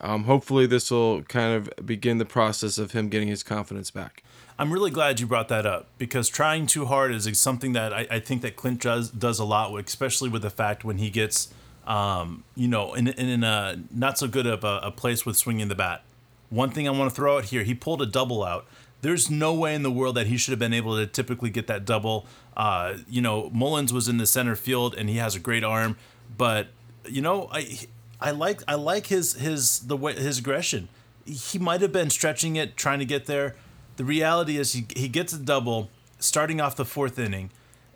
Um, 0.02 0.26
hopefully, 0.26 0.66
this 0.66 0.92
will 0.92 1.22
kind 1.24 1.56
of 1.56 1.86
begin 1.86 2.18
the 2.18 2.26
process 2.26 2.78
of 2.78 2.92
him 2.92 3.10
getting 3.10 3.28
his 3.28 3.44
confidence 3.44 3.92
back. 3.92 4.24
I'm 4.60 4.72
really 4.72 4.92
glad 4.92 5.20
you 5.20 5.26
brought 5.26 5.48
that 5.48 5.66
up 5.66 5.88
because 5.98 6.30
trying 6.30 6.68
too 6.68 6.86
hard 6.86 7.12
is 7.12 7.40
something 7.40 7.74
that 7.74 7.94
I, 7.94 8.08
I 8.12 8.20
think 8.20 8.42
that 8.42 8.56
Clint 8.56 8.82
does 8.82 9.10
does 9.10 9.40
a 9.40 9.46
lot, 9.46 9.74
especially 9.80 10.30
with 10.30 10.42
the 10.42 10.50
fact 10.50 10.84
when 10.84 10.98
he 10.98 11.10
gets, 11.10 11.54
um, 11.88 12.44
you 12.56 12.68
know, 12.68 12.94
in, 12.94 13.08
in 13.08 13.44
a 13.44 13.78
not 13.92 14.18
so 14.18 14.28
good 14.28 14.46
of 14.46 14.64
a, 14.64 14.80
a 14.84 14.92
place 14.92 15.26
with 15.26 15.38
swinging 15.38 15.70
the 15.70 15.76
bat. 15.76 16.04
One 16.50 16.70
thing 16.70 16.88
I 16.88 16.92
want 16.92 17.10
to 17.10 17.16
throw 17.16 17.38
out 17.38 17.46
here, 17.46 17.64
he 17.64 17.74
pulled 17.74 18.02
a 18.02 18.06
double 18.06 18.44
out. 18.44 18.68
There's 19.04 19.30
no 19.30 19.54
way 19.54 19.76
in 19.76 19.84
the 19.84 19.92
world 19.92 20.16
that 20.16 20.26
he 20.26 20.38
should 20.38 20.52
have 20.52 20.60
been 20.60 20.74
able 20.74 20.98
to 20.98 21.06
typically 21.06 21.52
get 21.52 21.68
that 21.68 21.86
double. 21.86 22.26
Uh, 22.58 22.96
you 23.08 23.22
know, 23.22 23.52
Mullins 23.54 23.94
was 23.94 24.08
in 24.08 24.18
the 24.18 24.26
center 24.26 24.56
field 24.56 24.96
and 24.96 25.08
he 25.08 25.18
has 25.18 25.36
a 25.36 25.40
great 25.40 25.64
arm, 25.64 25.96
but 26.36 26.70
you 27.08 27.22
know, 27.22 27.50
I 27.52 27.88
I 28.20 28.32
like 28.32 28.64
I 28.68 28.74
like 28.76 29.08
his 29.08 29.34
his 29.34 29.80
the 29.82 29.96
way 29.96 30.14
his 30.14 30.40
aggression. 30.40 30.90
He 31.26 31.60
might 31.60 31.82
have 31.82 31.94
been 31.94 32.10
stretching 32.10 32.56
it, 32.56 32.76
trying 32.76 33.00
to 33.00 33.06
get 33.06 33.28
there 33.28 33.56
the 33.96 34.04
reality 34.04 34.58
is 34.58 34.74
he, 34.74 34.86
he 34.96 35.08
gets 35.08 35.34
a 35.34 35.40
double 35.40 35.90
starting 36.20 36.62
off 36.62 36.76
the 36.76 36.86
fourth 36.86 37.20
inning, 37.20 37.50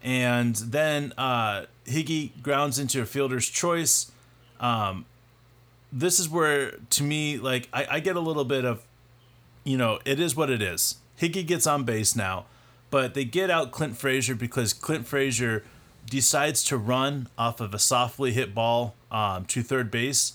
and 0.03 0.55
then 0.55 1.13
uh, 1.17 1.65
Higgy 1.85 2.41
grounds 2.41 2.77
into 2.77 3.01
a 3.01 3.05
fielder's 3.05 3.47
choice. 3.47 4.11
Um, 4.59 5.05
this 5.91 6.19
is 6.19 6.29
where, 6.29 6.71
to 6.71 7.03
me, 7.03 7.37
like 7.37 7.67
I, 7.73 7.87
I 7.91 7.99
get 7.99 8.15
a 8.15 8.19
little 8.19 8.45
bit 8.45 8.65
of, 8.65 8.83
you 9.67 9.77
know, 9.77 9.99
it 10.05 10.19
is 10.19 10.35
what 10.35 10.49
it 10.49 10.61
is. 10.61 10.95
Higgy 11.19 11.45
gets 11.45 11.67
on 11.67 11.83
base 11.83 12.15
now, 12.15 12.45
but 12.89 13.13
they 13.13 13.25
get 13.25 13.51
out 13.51 13.71
Clint 13.71 13.97
Frazier 13.97 14.33
because 14.33 14.71
Clint 14.71 15.05
Frazier 15.05 15.65
decides 16.05 16.63
to 16.65 16.77
run 16.77 17.27
off 17.37 17.59
of 17.59 17.73
a 17.73 17.79
softly 17.79 18.31
hit 18.31 18.55
ball 18.55 18.95
um, 19.11 19.43
to 19.45 19.61
third 19.61 19.91
base. 19.91 20.33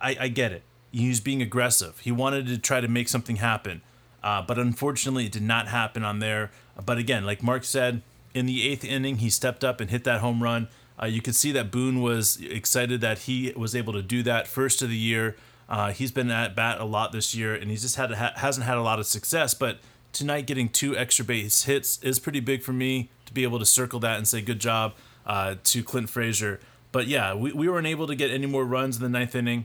I, 0.00 0.16
I 0.20 0.28
get 0.28 0.52
it. 0.52 0.62
He's 0.92 1.18
being 1.18 1.42
aggressive. 1.42 1.98
He 2.00 2.12
wanted 2.12 2.46
to 2.46 2.58
try 2.58 2.80
to 2.80 2.86
make 2.86 3.08
something 3.08 3.36
happen. 3.36 3.82
Uh, 4.22 4.42
but 4.42 4.58
unfortunately, 4.58 5.26
it 5.26 5.32
did 5.32 5.42
not 5.42 5.66
happen 5.66 6.04
on 6.04 6.20
there. 6.20 6.52
But 6.86 6.98
again, 6.98 7.26
like 7.26 7.42
Mark 7.42 7.64
said, 7.64 8.02
in 8.32 8.46
the 8.46 8.68
eighth 8.68 8.84
inning, 8.84 9.16
he 9.16 9.28
stepped 9.28 9.64
up 9.64 9.80
and 9.80 9.90
hit 9.90 10.04
that 10.04 10.20
home 10.20 10.40
run. 10.40 10.68
Uh, 11.02 11.06
you 11.06 11.20
could 11.20 11.34
see 11.34 11.50
that 11.50 11.72
Boone 11.72 12.00
was 12.00 12.38
excited 12.40 13.00
that 13.00 13.20
he 13.20 13.52
was 13.56 13.74
able 13.74 13.92
to 13.92 14.02
do 14.02 14.22
that 14.22 14.46
first 14.46 14.82
of 14.82 14.88
the 14.88 14.96
year. 14.96 15.34
Uh, 15.72 15.90
he's 15.90 16.12
been 16.12 16.30
at 16.30 16.54
bat 16.54 16.78
a 16.80 16.84
lot 16.84 17.12
this 17.12 17.34
year, 17.34 17.54
and 17.54 17.70
he's 17.70 17.80
just 17.80 17.96
had 17.96 18.12
ha- 18.12 18.34
hasn't 18.36 18.66
had 18.66 18.76
a 18.76 18.82
lot 18.82 18.98
of 18.98 19.06
success. 19.06 19.54
But 19.54 19.78
tonight, 20.12 20.46
getting 20.46 20.68
two 20.68 20.94
extra 20.94 21.24
base 21.24 21.62
hits 21.64 21.98
is 22.02 22.18
pretty 22.18 22.40
big 22.40 22.62
for 22.62 22.74
me 22.74 23.08
to 23.24 23.32
be 23.32 23.42
able 23.42 23.58
to 23.58 23.64
circle 23.64 23.98
that 24.00 24.18
and 24.18 24.28
say 24.28 24.42
good 24.42 24.60
job 24.60 24.92
uh, 25.26 25.54
to 25.64 25.82
Clint 25.82 26.10
Frazier. 26.10 26.60
but 26.92 27.06
yeah, 27.06 27.32
we, 27.32 27.52
we 27.52 27.68
weren't 27.70 27.86
able 27.86 28.06
to 28.06 28.14
get 28.14 28.30
any 28.30 28.44
more 28.44 28.66
runs 28.66 28.96
in 28.96 29.02
the 29.02 29.08
ninth 29.08 29.34
inning. 29.34 29.64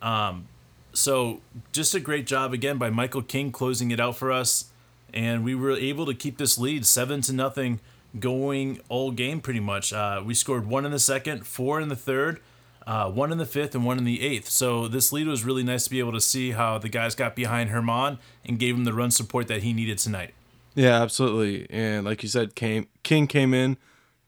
Um, 0.00 0.46
so 0.94 1.40
just 1.70 1.94
a 1.94 2.00
great 2.00 2.26
job 2.26 2.54
again 2.54 2.78
by 2.78 2.88
Michael 2.88 3.22
King 3.22 3.52
closing 3.52 3.90
it 3.90 4.00
out 4.00 4.16
for 4.16 4.32
us, 4.32 4.70
and 5.12 5.44
we 5.44 5.54
were 5.54 5.72
able 5.72 6.06
to 6.06 6.14
keep 6.14 6.38
this 6.38 6.58
lead 6.58 6.86
seven 6.86 7.20
to 7.22 7.32
nothing 7.34 7.80
going 8.18 8.80
all 8.88 9.10
game 9.10 9.40
pretty 9.40 9.60
much. 9.60 9.92
Uh, 9.92 10.22
we 10.24 10.32
scored 10.34 10.66
one 10.66 10.86
in 10.86 10.92
the 10.92 10.98
second, 10.98 11.46
four 11.46 11.80
in 11.80 11.88
the 11.88 11.96
third, 11.96 12.40
uh, 12.86 13.10
one 13.10 13.32
in 13.32 13.38
the 13.38 13.46
fifth, 13.46 13.74
and 13.74 13.84
one 13.84 13.98
in 13.98 14.04
the 14.04 14.22
eighth. 14.22 14.48
So 14.48 14.88
this 14.88 15.12
lead 15.12 15.26
was 15.26 15.44
really 15.44 15.62
nice 15.62 15.84
to 15.84 15.90
be 15.90 15.98
able 15.98 16.12
to 16.12 16.20
see 16.20 16.52
how 16.52 16.78
the 16.78 16.88
guys 16.88 17.14
got 17.14 17.36
behind 17.36 17.70
Germán 17.70 18.18
and 18.44 18.58
gave 18.58 18.74
him 18.74 18.84
the 18.84 18.92
run 18.92 19.10
support 19.10 19.48
that 19.48 19.62
he 19.62 19.72
needed 19.72 19.98
tonight. 19.98 20.34
Yeah, 20.74 21.02
absolutely. 21.02 21.66
And 21.70 22.04
like 22.04 22.22
you 22.22 22.28
said, 22.28 22.54
came 22.54 22.88
King 23.02 23.26
came 23.26 23.52
in, 23.54 23.76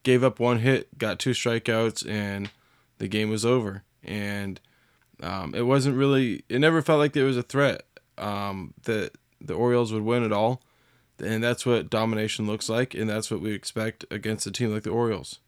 gave 0.03 0.23
up 0.23 0.39
one 0.39 0.59
hit, 0.59 0.97
got 0.97 1.19
two 1.19 1.31
strikeouts, 1.31 2.07
and 2.09 2.49
the 2.97 3.07
game 3.07 3.29
was 3.29 3.45
over. 3.45 3.83
And 4.03 4.59
um, 5.21 5.55
it 5.55 5.63
wasn't 5.63 5.97
really. 5.97 6.43
It 6.49 6.59
never 6.59 6.81
felt 6.81 6.99
like 6.99 7.13
there 7.13 7.25
was 7.25 7.37
a 7.37 7.43
threat 7.43 7.83
um, 8.17 8.73
that 8.83 9.11
the 9.41 9.53
Orioles 9.53 9.91
would 9.91 10.03
win 10.03 10.23
at 10.23 10.31
all. 10.31 10.61
And 11.17 11.41
that's 11.41 11.65
what 11.65 11.89
domination 11.89 12.45
looks 12.45 12.67
like, 12.67 12.93
and 12.93 13.09
that's 13.09 13.31
what 13.31 13.39
we 13.39 13.53
expect 13.53 14.03
against 14.11 14.45
a 14.47 14.51
team 14.51 14.73
like 14.73 14.83
the 14.83 14.89
Orioles. 14.89 15.39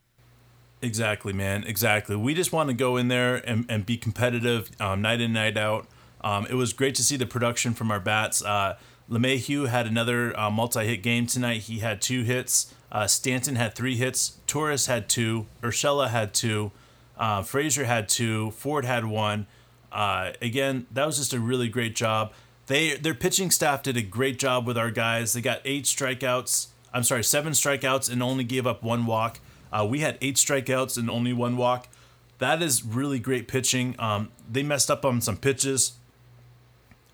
Exactly, 0.81 1.33
man. 1.33 1.63
Exactly. 1.63 2.15
We 2.15 2.33
just 2.33 2.51
want 2.51 2.69
to 2.69 2.73
go 2.73 2.97
in 2.97 3.07
there 3.07 3.35
and, 3.35 3.65
and 3.67 3.85
be 3.85 3.97
competitive 3.97 4.69
um, 4.79 5.01
night 5.01 5.21
in, 5.21 5.33
night 5.33 5.57
out. 5.57 5.87
Um, 6.21 6.45
it 6.49 6.53
was 6.53 6.73
great 6.73 6.95
to 6.95 7.03
see 7.03 7.17
the 7.17 7.25
production 7.25 7.73
from 7.73 7.89
our 7.91 7.99
bats. 7.99 8.43
Uh, 8.43 8.77
had 9.09 9.87
another 9.87 10.37
uh, 10.39 10.49
multi-hit 10.51 11.01
game 11.01 11.25
tonight. 11.25 11.61
He 11.61 11.79
had 11.79 12.01
two 12.01 12.23
hits. 12.23 12.73
Uh, 12.91 13.07
Stanton 13.07 13.55
had 13.55 13.75
three 13.75 13.95
hits. 13.95 14.37
Torres 14.45 14.85
had 14.85 15.09
two. 15.09 15.47
Urshela 15.61 16.09
had 16.09 16.33
two. 16.33 16.71
Uh, 17.17 17.41
Frazier 17.41 17.85
had 17.85 18.07
two. 18.07 18.51
Ford 18.51 18.85
had 18.85 19.05
one. 19.05 19.47
Uh, 19.91 20.33
again, 20.41 20.85
that 20.91 21.05
was 21.05 21.17
just 21.17 21.33
a 21.33 21.39
really 21.39 21.69
great 21.69 21.95
job. 21.95 22.33
They 22.67 22.95
their 22.95 23.15
pitching 23.15 23.49
staff 23.49 23.81
did 23.81 23.97
a 23.97 24.01
great 24.01 24.37
job 24.37 24.67
with 24.67 24.77
our 24.77 24.91
guys. 24.91 25.33
They 25.33 25.41
got 25.41 25.61
eight 25.63 25.85
strikeouts. 25.85 26.67
I'm 26.93 27.03
sorry, 27.03 27.23
seven 27.23 27.53
strikeouts 27.53 28.11
and 28.11 28.21
only 28.21 28.43
gave 28.43 28.67
up 28.67 28.83
one 28.83 29.05
walk. 29.05 29.39
Uh, 29.71 29.85
we 29.89 29.99
had 29.99 30.17
eight 30.21 30.35
strikeouts 30.35 30.97
and 30.97 31.09
only 31.09 31.33
one 31.33 31.57
walk. 31.57 31.87
That 32.39 32.61
is 32.61 32.83
really 32.83 33.19
great 33.19 33.47
pitching. 33.47 33.95
Um, 33.97 34.29
they 34.49 34.63
messed 34.63 34.91
up 34.91 35.05
on 35.05 35.21
some 35.21 35.37
pitches 35.37 35.93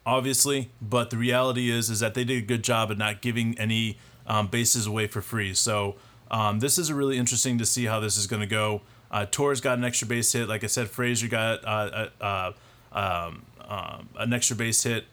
obviously, 0.06 0.70
but 0.82 1.10
the 1.10 1.18
reality 1.18 1.70
is 1.70 1.90
is 1.90 2.00
that 2.00 2.14
they 2.14 2.24
did 2.24 2.44
a 2.44 2.46
good 2.46 2.64
job 2.64 2.92
at 2.92 2.98
not 2.98 3.22
giving 3.22 3.58
any 3.58 3.98
um, 4.28 4.48
bases 4.48 4.86
away 4.86 5.08
for 5.08 5.22
free. 5.22 5.54
So 5.54 5.96
um, 6.32 6.60
this 6.60 6.78
is 6.78 6.92
really 6.92 7.18
interesting 7.18 7.58
to 7.58 7.66
see 7.66 7.86
how 7.86 8.00
this 8.00 8.18
is 8.18 8.28
going 8.28 8.42
to 8.42 8.48
go. 8.48 8.82
Uh, 9.12 9.26
Torres 9.30 9.62
got 9.62 9.78
an 9.78 9.84
extra 9.84 10.08
base 10.08 10.32
hit. 10.34 10.50
Like 10.50 10.64
I 10.64 10.68
said, 10.68 10.90
Frazier 10.90 11.28
got 11.28 11.64
uh, 11.66 12.10
uh, 12.20 12.52
um, 12.92 13.46
um, 13.62 14.10
an 14.18 14.34
extra 14.34 14.56
base 14.56 14.84
hit, 14.84 15.06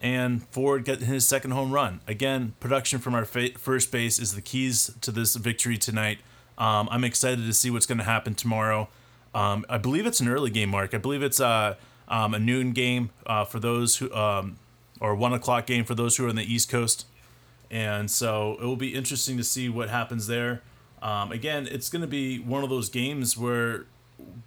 and 0.00 0.46
Ford 0.48 0.84
got 0.84 0.98
his 1.00 1.26
second 1.26 1.50
home 1.50 1.72
run. 1.72 2.00
Again, 2.06 2.54
production 2.60 3.00
from 3.00 3.14
our 3.14 3.24
fa- 3.24 3.58
first 3.58 3.90
base 3.90 4.18
is 4.18 4.34
the 4.34 4.40
keys 4.40 4.92
to 5.00 5.10
this 5.10 5.34
victory 5.34 5.76
tonight. 5.76 6.18
Um, 6.60 6.88
I'm 6.92 7.02
excited 7.02 7.44
to 7.46 7.52
see 7.52 7.70
what's 7.70 7.86
going 7.86 7.98
to 7.98 8.04
happen 8.04 8.34
tomorrow. 8.34 8.88
Um, 9.34 9.64
I 9.68 9.78
believe 9.78 10.06
it's 10.06 10.20
an 10.20 10.28
early 10.28 10.50
game, 10.50 10.68
Mark. 10.68 10.94
I 10.94 10.98
believe 10.98 11.22
it's 11.22 11.40
uh, 11.40 11.74
um, 12.06 12.34
a 12.34 12.38
noon 12.38 12.72
game 12.72 13.10
uh, 13.26 13.44
for 13.44 13.58
those 13.58 13.96
who, 13.96 14.12
um, 14.14 14.58
or 15.00 15.14
one 15.14 15.32
o'clock 15.32 15.66
game 15.66 15.84
for 15.84 15.94
those 15.94 16.16
who 16.16 16.26
are 16.26 16.28
on 16.28 16.36
the 16.36 16.44
East 16.44 16.68
Coast. 16.68 17.06
And 17.70 18.10
so 18.10 18.58
it 18.60 18.64
will 18.64 18.76
be 18.76 18.94
interesting 18.94 19.36
to 19.38 19.44
see 19.44 19.68
what 19.68 19.88
happens 19.88 20.26
there. 20.26 20.60
Um, 21.00 21.32
again, 21.32 21.66
it's 21.70 21.88
going 21.88 22.02
to 22.02 22.08
be 22.08 22.38
one 22.38 22.62
of 22.62 22.68
those 22.68 22.90
games 22.90 23.38
where 23.38 23.86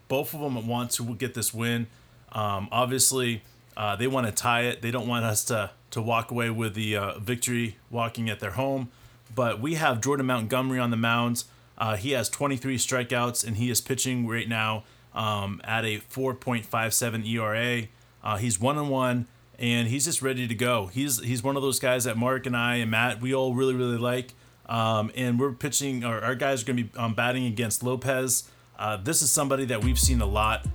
both 0.08 0.34
of 0.34 0.42
them 0.42 0.68
want 0.68 0.92
to 0.92 1.16
get 1.16 1.34
this 1.34 1.54
win. 1.54 1.88
Um, 2.32 2.68
obviously, 2.72 3.42
uh, 3.76 3.96
they 3.96 4.08
want 4.08 4.28
to 4.28 4.32
tie 4.32 4.62
it. 4.62 4.82
They 4.82 4.92
don't 4.92 5.08
want 5.08 5.26
us 5.26 5.44
to 5.46 5.72
to 5.92 6.02
walk 6.02 6.32
away 6.32 6.50
with 6.50 6.74
the 6.74 6.98
uh, 6.98 7.20
victory 7.20 7.78
walking 7.92 8.28
at 8.28 8.40
their 8.40 8.52
home. 8.52 8.90
But 9.36 9.60
we 9.60 9.76
have 9.76 10.02
Jordan 10.02 10.26
Montgomery 10.26 10.80
on 10.80 10.90
the 10.90 10.98
mound. 10.98 11.44
Uh, 11.84 11.98
he 11.98 12.12
has 12.12 12.30
23 12.30 12.78
strikeouts 12.78 13.46
and 13.46 13.58
he 13.58 13.70
is 13.70 13.82
pitching 13.82 14.26
right 14.26 14.48
now 14.48 14.86
um, 15.14 15.60
at 15.66 15.84
a 15.84 16.00
4.57 16.00 17.28
ERA. 17.28 17.88
Uh, 18.24 18.38
he's 18.38 18.58
one 18.58 18.78
on 18.78 18.88
one, 18.88 19.28
and 19.60 19.90
he's 19.90 20.06
just 20.06 20.22
ready 20.22 20.48
to 20.48 20.56
go. 20.56 20.88
He's 20.88 21.20
he's 21.20 21.44
one 21.44 21.58
of 21.58 21.62
those 21.62 21.82
guys 21.82 22.06
that 22.06 22.16
Mark 22.16 22.46
and 22.46 22.56
I 22.56 22.76
and 22.76 22.90
Matt 22.90 23.20
we 23.20 23.36
all 23.36 23.54
really 23.54 23.76
really 23.76 23.98
like. 23.98 24.34
Um, 24.66 25.12
and 25.14 25.38
we're 25.38 25.52
pitching. 25.52 26.06
Our, 26.06 26.22
our 26.22 26.36
guys 26.36 26.64
are 26.64 26.66
going 26.68 26.78
to 26.78 26.84
be 26.86 26.98
um, 26.98 27.16
batting 27.16 27.48
against 27.48 27.84
Lopez. 27.84 28.50
Uh, 28.80 28.96
this 28.96 29.22
is 29.22 29.30
somebody 29.30 29.66
that 29.66 29.84
we've 29.84 30.00
seen 30.00 30.22
a 30.22 30.26
lot. 30.26 30.66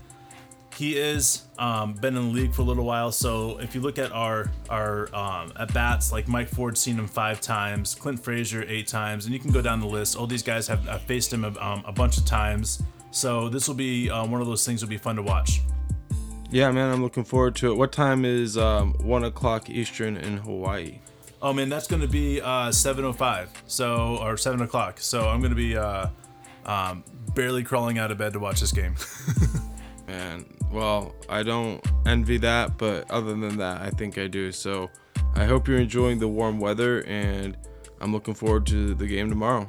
He 0.79 0.97
is 0.97 1.43
um, 1.59 1.95
been 1.95 2.17
in 2.17 2.29
the 2.29 2.41
league 2.41 2.55
for 2.55 2.63
a 2.63 2.65
little 2.65 2.85
while. 2.85 3.11
So 3.11 3.59
if 3.59 3.75
you 3.75 3.81
look 3.81 3.99
at 3.99 4.13
our 4.13 4.49
our 4.71 5.13
um, 5.13 5.53
at 5.59 5.75
bats, 5.75 6.13
like 6.13 6.29
Mike 6.29 6.47
Ford, 6.47 6.79
seen 6.79 6.97
him 6.97 7.09
five 7.09 7.41
times, 7.41 7.97
Clint 7.97 8.23
Frazier 8.23 8.65
eight 8.69 8.87
times, 8.87 9.25
and 9.25 9.35
you 9.35 9.41
can 9.41 9.51
go 9.51 9.61
down 9.61 9.81
the 9.81 9.89
list. 9.89 10.15
All 10.15 10.29
these 10.29 10.45
guys 10.45 10.69
have, 10.69 10.85
have 10.85 11.03
faced 11.03 11.33
him 11.33 11.45
a, 11.45 11.49
um, 11.61 11.83
a 11.85 11.91
bunch 11.91 12.17
of 12.17 12.25
times. 12.25 12.81
So 13.11 13.49
this 13.49 13.67
will 13.67 13.75
be 13.75 14.09
uh, 14.09 14.25
one 14.25 14.41
of 14.41 14.47
those 14.47 14.65
things. 14.65 14.81
Will 14.81 14.89
be 14.89 14.99
fun 14.99 15.17
to 15.17 15.23
watch. 15.23 15.63
Yeah, 16.49 16.71
man, 16.71 16.93
I'm 16.93 17.03
looking 17.03 17.25
forward 17.25 17.57
to 17.57 17.73
it. 17.73 17.75
What 17.75 17.91
time 17.91 18.25
is 18.25 18.57
um, 18.57 18.95
one 19.01 19.25
o'clock 19.25 19.69
Eastern 19.69 20.17
in 20.17 20.37
Hawaii? 20.37 21.01
Oh 21.43 21.53
man, 21.53 21.69
that's 21.69 21.89
going 21.89 22.03
to 22.03 22.09
be 22.09 22.41
uh, 22.41 22.69
7:05. 22.69 23.49
So 23.67 24.19
or 24.21 24.37
seven 24.37 24.63
o'clock. 24.63 25.01
So 25.01 25.29
I'm 25.29 25.41
going 25.41 25.51
to 25.51 25.57
be 25.57 25.77
uh, 25.77 26.07
um, 26.65 27.03
barely 27.35 27.65
crawling 27.65 27.99
out 27.99 28.13
of 28.13 28.19
bed 28.19 28.35
to 28.35 28.39
watch 28.39 28.61
this 28.61 28.71
game. 28.71 28.95
man, 30.09 30.45
well, 30.73 31.15
I 31.29 31.43
don't 31.43 31.85
envy 32.07 32.39
that, 32.39 32.79
but 32.79 33.09
other 33.11 33.35
than 33.35 33.59
that, 33.59 33.83
I 33.83 33.91
think 33.91 34.19
I 34.19 34.27
do. 34.27 34.51
So 34.51 34.91
I 35.35 35.45
hope 35.45 35.69
you're 35.69 35.79
enjoying 35.79 36.19
the 36.19 36.29
warm 36.29 36.59
weather, 36.59 37.05
and 37.07 37.57
I'm 38.01 38.13
looking 38.13 38.35
forward 38.35 38.67
to 38.69 38.95
the 38.95 39.07
game 39.07 39.29
tomorrow. 39.29 39.69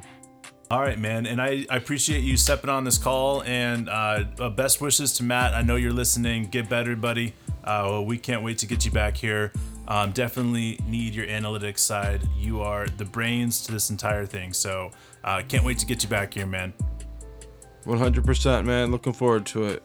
All 0.70 0.80
right, 0.80 0.98
man. 0.98 1.26
And 1.26 1.42
I, 1.42 1.66
I 1.68 1.76
appreciate 1.76 2.20
you 2.20 2.36
stepping 2.36 2.70
on 2.70 2.84
this 2.84 2.96
call. 2.96 3.42
And 3.42 3.88
uh, 3.88 4.24
uh, 4.38 4.50
best 4.50 4.80
wishes 4.80 5.12
to 5.14 5.24
Matt. 5.24 5.52
I 5.52 5.62
know 5.62 5.74
you're 5.74 5.92
listening. 5.92 6.46
Get 6.46 6.68
better, 6.68 6.94
buddy. 6.94 7.34
Uh, 7.64 8.02
we 8.06 8.18
can't 8.18 8.44
wait 8.44 8.58
to 8.58 8.66
get 8.66 8.84
you 8.84 8.92
back 8.92 9.16
here. 9.16 9.52
Um, 9.88 10.12
definitely 10.12 10.78
need 10.86 11.12
your 11.12 11.26
analytics 11.26 11.80
side. 11.80 12.22
You 12.38 12.60
are 12.60 12.86
the 12.86 13.04
brains 13.04 13.62
to 13.62 13.72
this 13.72 13.90
entire 13.90 14.24
thing. 14.26 14.52
So 14.52 14.92
uh, 15.24 15.42
can't 15.48 15.64
wait 15.64 15.78
to 15.78 15.86
get 15.86 16.04
you 16.04 16.08
back 16.08 16.34
here, 16.34 16.46
man. 16.46 16.72
100%, 17.84 18.64
man. 18.64 18.92
Looking 18.92 19.12
forward 19.12 19.46
to 19.46 19.64
it. 19.64 19.82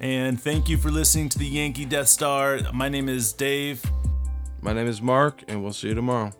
And 0.00 0.40
thank 0.40 0.68
you 0.68 0.76
for 0.76 0.90
listening 0.90 1.28
to 1.30 1.38
the 1.38 1.46
Yankee 1.46 1.84
Death 1.84 2.06
Star. 2.08 2.60
My 2.72 2.88
name 2.88 3.08
is 3.08 3.32
Dave. 3.32 3.82
My 4.60 4.72
name 4.72 4.86
is 4.86 5.02
Mark, 5.02 5.42
and 5.48 5.62
we'll 5.62 5.72
see 5.72 5.88
you 5.88 5.94
tomorrow. 5.94 6.32